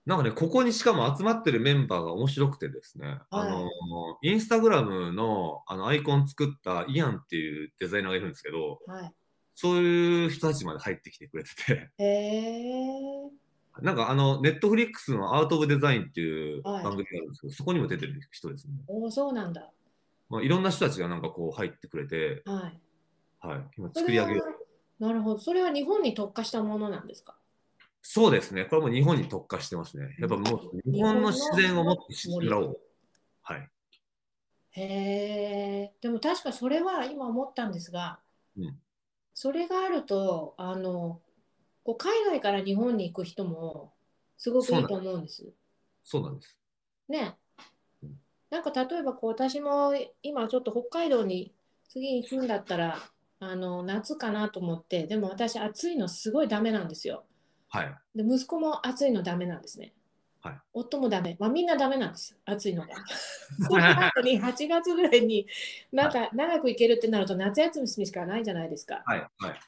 [0.05, 3.69] なんかね、ここにしかも集まってるメンバーが面白くてですね、はい、あの、
[4.21, 9.13] インスタグラムのあのアイコン作ったイアンっていうデザイナーがいるんですけど、はい、
[9.55, 11.89] そういう人たちまで入ってきてくれてて。
[11.97, 13.29] へえ。
[13.81, 18.73] なんかあの、ネットフリックスのアウト・オブ・デザインっていう番組があるんですけど、はい、そこにも出てる人ですね。
[18.87, 19.71] おお、そうなんだ。
[20.29, 22.79] まあ、いろんな人たちがなんかこう入ってくれて、はい。
[23.47, 24.43] はい、今作り上げる。
[24.99, 25.39] なるほど。
[25.39, 27.35] それは日本に特化したものなんですか？
[28.01, 28.65] そうですね。
[28.65, 30.15] これも日本に特化してますね。
[30.19, 32.79] やっぱもう日本の自然をもっと知ってもらおう。
[33.41, 33.69] はい。
[34.71, 35.93] へえ。
[36.01, 38.19] でも確かそれは今思ったんですが、
[38.57, 38.79] うん、
[39.33, 41.21] それがあると、あの、
[41.83, 43.93] こう海外から日本に行く人も
[44.37, 45.51] すごくいいと思うんです。
[46.03, 46.57] そうなんです。
[47.09, 47.37] ね。
[48.49, 51.51] なんか例えばこう私も今ちょっと北海道に
[51.89, 52.99] 次行くんだったら
[53.39, 57.23] あの夏かなと思ってでも私暑いのすごいダメなんですよ。
[57.69, 59.93] はい、で息子も暑いのダメなんですね。
[60.41, 62.89] はい、夫もダメ、まあ、みんなダメなんです暑いのが。
[63.67, 65.47] その後に8月ぐらいに
[65.91, 69.01] なんか長く行けるってなると夏休みしかないじゃないですか。
[69.05, 69.59] はいはい、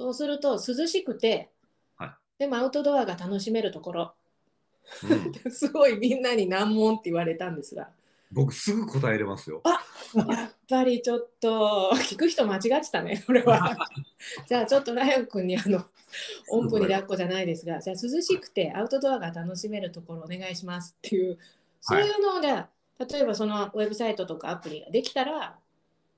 [0.00, 1.50] そうすると涼しくて
[2.38, 4.14] でもアウトドアが楽しめるところ、
[5.04, 7.90] うん、 すごいみんなに難問って言われたんですが。
[8.32, 9.60] 僕すぐ答えれますよ。
[9.64, 9.82] あ
[10.14, 13.76] やっぱりちょっと聞く人間違ってたね これは。
[14.48, 15.84] じゃあちょっとライオン君にあの
[16.48, 21.38] おんぷに抱っこじゃないですがじゃあ涼しくてアウトドアが楽しめるところお願いしますっていう
[21.82, 25.58] そういうのをじゃあ例えばそのウェブサイトとかアプリができたら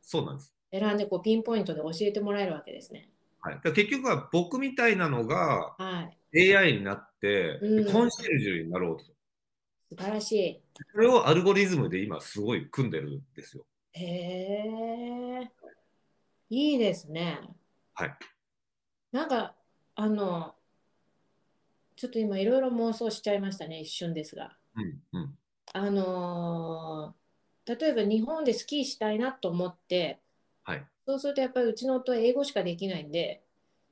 [0.03, 0.55] そうなんです。
[0.71, 3.09] 選んでこうピンポイントで教えてもらえるわけですね。
[3.43, 5.77] はい、結局は僕みたいなのが
[6.35, 9.05] AI になって、はい、コンシェルジュになろうと。
[9.05, 10.63] 素晴らしい。
[10.93, 13.67] それをアルゴリズムで今すごい組んでるんですよ。
[13.93, 15.51] へえ。
[16.49, 17.41] いいですね。
[17.95, 18.15] はい。
[19.11, 19.55] なんか、
[19.95, 20.55] あの、
[21.97, 24.57] ちょっと今いろいろ妄想しちゃいましたね、一瞬ですが。
[24.75, 25.39] うんうん、
[25.73, 27.15] あの
[27.67, 30.21] 例えば日本でスキーしたいなと思って、はい、
[31.13, 33.43] そうするとやっぱりうちの夫は英語しかできないんで、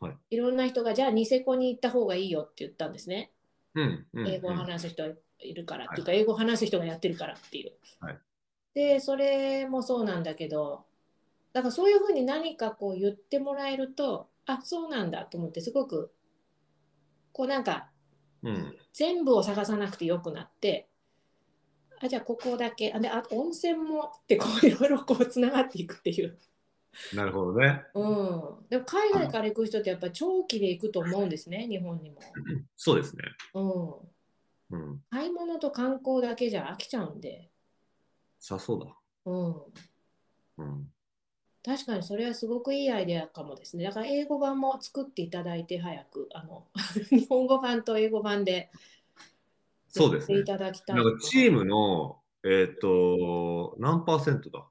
[0.01, 3.31] はい、いろんな人がじゃあニセコに行った方がいいよって言ったんですね。
[3.75, 5.05] うんうん、英語を話す人
[5.39, 7.73] いるから、っていうか英語を話す人がやってるからっていう。
[8.01, 8.18] はい、
[8.73, 10.87] でそれもそうなんだけど
[11.53, 16.11] だからそういうふうに何かこう言ってもらえるとあそうなんだと思ってすごく
[17.33, 17.91] こうなんか、
[18.43, 20.89] うん、全部を探さなくてよくなって
[22.03, 26.39] あじゃあここだけあであ温泉もってこういろいろこうつながっていくっていう。
[27.14, 27.84] なるほどね。
[27.95, 28.68] うん。
[28.68, 32.21] でも海外から行く人ってやっぱり長期で行くと思うんですね、日本にも。
[32.76, 33.22] そうですね。
[33.54, 33.95] うん。
[34.72, 37.50] うん、買い物と観光だけじゃ飽きちゃうんで。
[38.38, 38.96] さそうだ。
[39.26, 39.54] うん。
[40.58, 40.92] うん。
[41.64, 43.84] 確かにそれはすごくいいアイデアかもですね。
[43.84, 46.67] だから英語版も作っていただいて早く、あの
[47.11, 48.71] 日本語版と英語版で
[49.88, 50.96] そうです、ね、いただきたい。
[50.96, 54.67] なんかチームの、えっ、ー、と、何パーセントだ？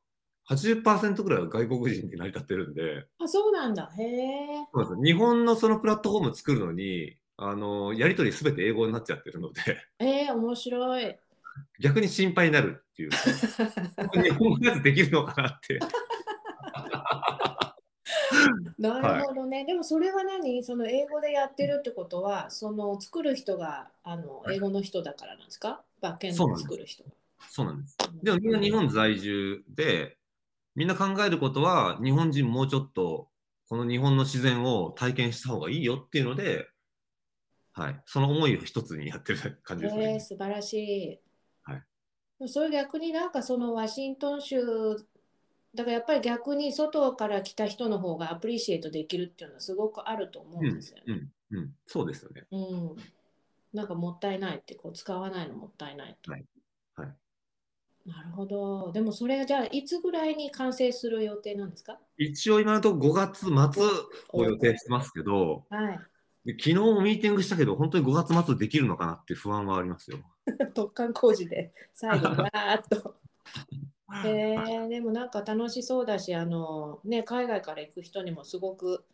[0.50, 3.06] 80%ぐらいは外国人に成り立ってるんで。
[3.20, 3.92] あ、そうなんだ。
[3.98, 4.66] へえ。
[5.04, 9.62] 日本のそのプラットフォーム作るのに、あの、やり取りすべて英語になっちゃってるので。
[10.00, 11.16] ええー、面白い。
[11.80, 13.10] 逆に心配になるっていう。
[14.24, 15.80] 日本語やつできるのかなって。
[18.78, 20.64] なるほどね、はい、でもそれは何？
[20.64, 27.04] その英語でやってるってことはその作る人があの英語の人だからなんですか、バッケンド作る人
[27.50, 27.98] そうなんです。
[28.24, 30.18] でもみんな日本在住で、
[30.76, 33.30] みんな考えることは、日本人もうちょっと、
[33.68, 36.68] この日本の自然を体験した方がいいよっていうので、
[37.74, 40.14] はい、その思いを一つにやってる感じですね。
[40.14, 41.20] えー、素晴らしい。
[41.64, 44.62] はい、それ逆になんかそのワシントン州
[45.76, 51.04] だからやっぱり逆に外から来た人の方がアプリシエイトできるっていうのはすごくあると思うんですよね。
[51.08, 52.46] うん、うんうん、そうですよね。
[52.52, 52.96] うん。
[53.74, 56.32] なんかもったいないってこう使わないのもったいないと。
[56.32, 56.46] はい。
[58.12, 58.92] はい、なるほど。
[58.92, 62.00] でもそれじゃあいつぐらいに完成する予定なんですか？
[62.18, 63.84] 一応今のところ5月末
[64.34, 66.00] を予定してますけど、はい、
[66.52, 70.20] 昨日もミーティングしたけど、本当に5月末できるのかなって不安はありますよ。
[70.74, 73.16] 突貫工事で最後、わーっと。
[74.26, 79.06] えー、でもなんか楽しそうだしあの、ね、海外から行く人にもすごく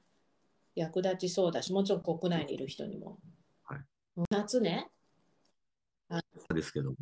[0.74, 3.20] 役立ちそうだしもちろん国内にいる人にも。
[3.64, 3.82] はい、
[4.30, 4.90] 夏ね。
[6.54, 6.96] ですけども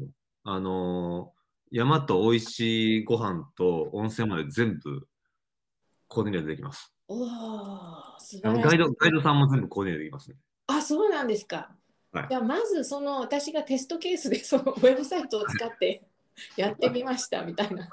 [0.44, 1.34] あの
[1.74, 5.08] 山と美味しいご飯と温泉まで全部
[6.08, 6.94] コーディネートできます。
[7.08, 7.26] お
[8.20, 10.38] 素晴らしいガイドガイドさんも全部コーディネートできますね。
[10.68, 11.72] あそうなんですか。
[12.12, 16.04] はい、じゃあまずその私がテストケースで そのウェブサイトを使って
[16.58, 17.90] やってみましたみたいな。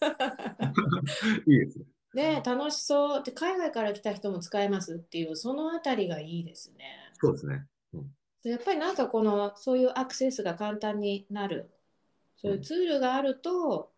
[1.46, 1.78] いいです
[2.14, 2.38] ね。
[2.38, 7.12] ね楽しそうで海外から来た人も使えますっていうそのあたりがいいですね。
[7.20, 7.66] そうですね。
[7.92, 8.10] うん、
[8.44, 11.70] やっぱりなんかこのそういうアクセスが簡単になる
[12.42, 13.90] そういうツールがあると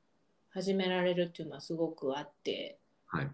[0.50, 3.30] 始められるっていうのはすごくあって、はい、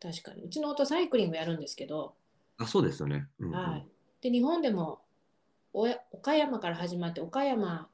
[0.00, 0.42] 確かに。
[0.42, 2.14] うちの夫サイクリングやるんですけど。
[2.58, 3.86] あそうですよね、うんうん、はい、
[4.20, 5.00] で日本でも
[5.72, 7.88] 岡山から始まって岡山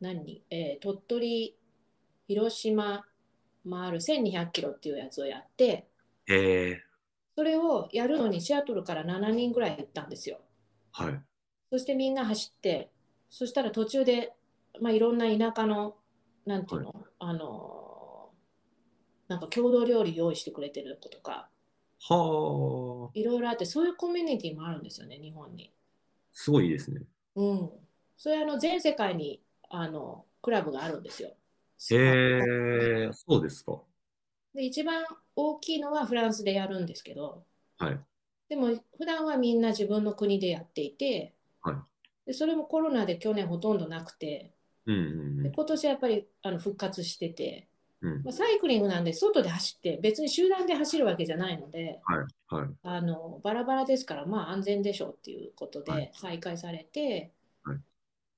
[0.00, 1.56] 何、えー、鳥取
[2.26, 3.04] 広島
[3.68, 5.86] 回る1200キロっていうやつをやって、
[6.26, 6.76] えー、
[7.36, 10.40] それをやるのにシアトルから7人ぐらい行ったんですよ。
[10.92, 11.20] はい、
[11.70, 12.90] そしてみんな走って
[13.30, 14.32] そしたら途中で、
[14.80, 15.96] まあ、いろんな田舎の
[16.46, 18.30] なんていうの、はい、あの
[19.28, 21.50] なんか郷土料理用意してくれてる子とか
[22.00, 25.72] はいろいろあってそういうコミュニティもあるんですよね日本に。
[26.32, 27.02] すごいですね。
[27.34, 27.70] うん。
[28.16, 31.30] それあの全世界にあのクラブがあるんですよ。
[31.90, 33.80] へえー、そうですか。
[34.54, 35.04] で一番
[35.36, 37.44] 大きいのはフランスでやるんですけど、
[37.78, 38.00] はい、
[38.48, 41.76] でも普段はみんな自分の国でやっていて、はい、
[42.26, 44.52] でそれもコロナで去年ほとんどなくて、
[44.88, 45.04] うんうんう
[45.40, 47.68] ん、で今年はやっぱりあの復活してて、
[48.00, 48.22] うん。
[48.24, 57.32] まあ、サイクリングなんで外で走って別に集団で走るわけじゃないので、はいはい、あのバラバラですからまあ安全でしょうっていうことで再開されて、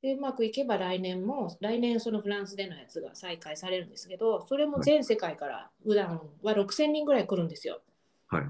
[0.02, 7.80] でうまくいけば来年も来年そのフランスでのやつが再開されるんですけどそれも全世界から普段は6000人ぐらい来るんですよ。
[8.28, 8.44] はい、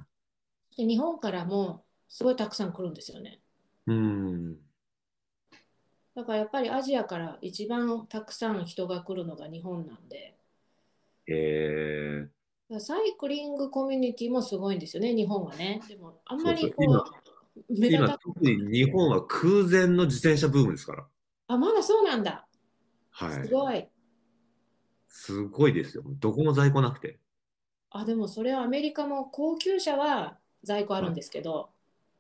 [0.77, 3.41] で日本からもすごいたくさん来るんですよね。
[3.87, 4.57] うん
[6.15, 10.37] だからやっぱりアジアから一番たくさん人が来るのが日本なんで。
[11.27, 15.81] えー、サイクリングコミュニティもすごいんですよね、日本はね。
[15.89, 17.05] でもあんまりこう、
[17.69, 21.07] 今特に日本は空前の自転車ブームですから。
[21.49, 22.47] あ、まだそうなんだ。
[23.11, 23.47] はい。
[23.47, 23.89] すごい。
[25.09, 26.05] すごいですよ。
[26.07, 27.19] どこも在庫なくて。
[27.91, 31.71] あ、でもそれはアメリカも高級車は在庫あるんですけど、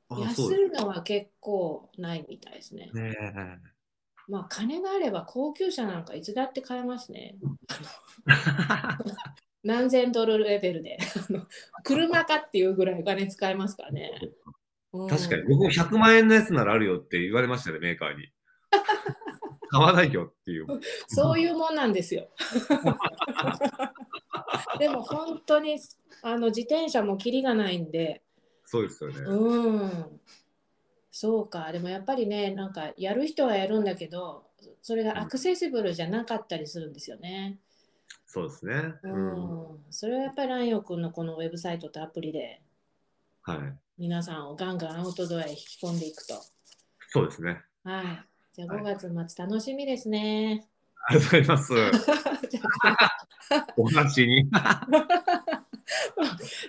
[0.08, 2.90] はい、安いのは結構ないみたいですね。
[2.92, 3.16] ね
[4.30, 7.36] まあ金があれば高級車なんかいつだって買えますね。
[9.62, 10.98] 何千ドルレベルで
[11.84, 14.12] 車かっていうぐらいお金使えますからね。
[15.08, 18.28] 確かに僕も100万円のやつならあるよって言われましたねメーカーに。
[19.70, 20.66] 買わないよっていう。
[21.06, 22.28] そういうもんなんですよ。
[24.78, 25.78] でも本当に
[26.22, 28.22] あの自転車もキリがないんで。
[28.64, 29.20] そうですよね。
[29.20, 30.20] うん。
[31.10, 31.72] そうか。
[31.72, 34.44] でもやっぱりね、なんかやる人はやるんだけど、
[34.82, 37.58] それがアクセシブルじゃなかったりするんですよね。
[38.26, 38.94] そうですね。
[39.02, 39.84] うん。
[39.90, 42.62] それはやっぱりライオ君のこのウェブサイトとアプリで、
[43.42, 43.58] はい。
[43.98, 46.34] 皆さんをガンガンアウトドアへ引き込んでいくと。
[47.08, 47.60] そうですね。
[47.82, 48.04] はい。
[48.52, 50.68] じゃあ5月末楽しみですね。
[51.08, 51.72] ありがとうございます。
[53.76, 54.48] お話に。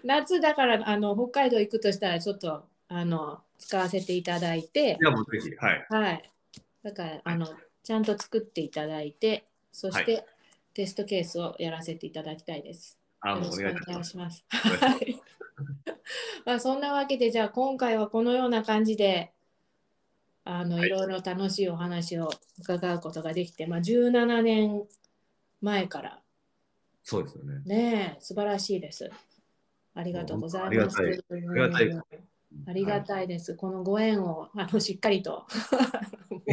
[0.04, 4.98] 夏だからあの北海道行くとしたらちょっとあの使わせていただいて。
[5.02, 5.88] いやもうぜひはい。
[5.90, 6.32] はい。
[6.84, 7.48] だからあの
[7.84, 10.26] ちゃんと作っていただいて、そして、はい、
[10.74, 13.00] テストケースをやらせていただきたいです。
[13.24, 14.44] よろしくお願いします。
[14.50, 15.22] はい。
[16.46, 19.32] まあそんなわけでじゃあ今回はこのような感じで
[20.44, 24.84] あの、はい、いろいろ楽しいお話を伺うことができて、まあ、17年
[25.62, 26.22] 前から。
[27.04, 27.62] そうですよね。
[27.66, 29.10] ね素晴らししいです。
[29.94, 31.00] ありがとうございます。
[31.00, 31.40] ありがたい。
[31.40, 31.82] ありがた
[32.16, 32.31] い
[33.28, 33.52] です。
[33.52, 35.46] はい、このご縁をあのしっかりと。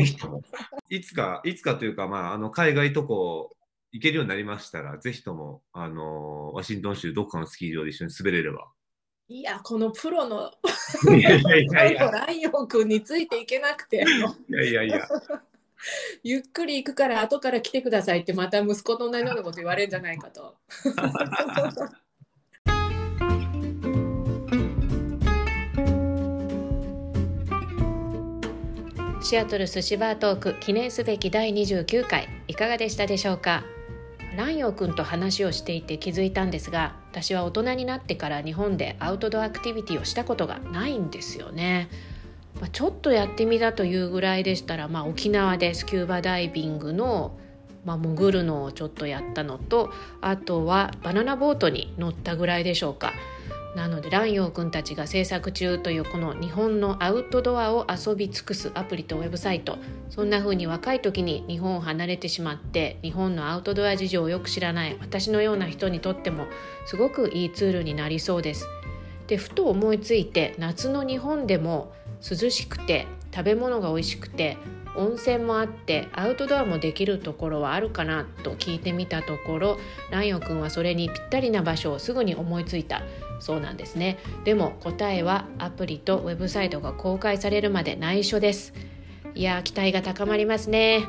[0.88, 3.56] いつか、いつかというか、まあ、あの海外とこ
[3.92, 8.70] 行けるようになりましたら、ぜひともあのワシントン州どっかのスキー場で一緒に滑れれば。
[9.28, 10.50] いや、このプロの
[11.16, 14.04] いやいやいやいやライオン君についていけなくて。
[14.48, 15.08] いやいやいや。
[16.22, 20.56] ゆっくり行くから後から来てくださいってまた息子と同じようなこと言われるんじゃないかと。
[29.20, 33.64] シアトル寿司バートーク記念すべき第29回いかがでしたでしょうか？
[34.36, 41.88] 蘭陽くんと話をしていて気づいたんですが私は大人になってから日本でアウトドアアクティビティをしたことがないんですよね。
[42.60, 47.36] まあ、ちょっとやってみたというぐらいでしたら、まあ、沖縄でスキューバダイビングの、
[47.84, 49.90] まあ、潜るのをちょっとやったのと
[50.20, 53.12] あとはバナナボートに乗ったぐらいでしょうか。
[53.78, 59.78] なので蘭陽くんたちが制作中というこの日本のアウトドアを遊び尽くすアプリとウェブサイト
[60.10, 66.46] そんな風に若い時に日本を離れてしまって日本のアウトドア事情をよく知らない私のような人にとっても
[66.86, 68.66] すごくいいツールになりそうです。
[69.28, 71.92] でふと思いついて夏の日本でも
[72.28, 74.56] 涼しくて食べ物が美味しくて
[74.98, 79.78] 温泉もあってアウトドアもできるところはあるかなと聞いてみたところ
[80.10, 83.02] ライオンくんはそれにぴったりな場所をすぐに思いついた。
[83.40, 84.18] そうなんですね。
[84.44, 88.74] でも答えはアプリとウェブサイトが公開されるまで内緒です。
[89.34, 91.06] いや期待が高まりますね。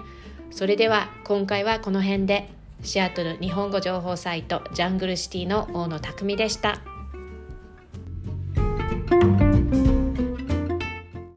[0.52, 2.50] それでは今回はこの辺で。
[2.82, 6.89] シアトル日本語情報サイトジャングルシティの大野匠でした。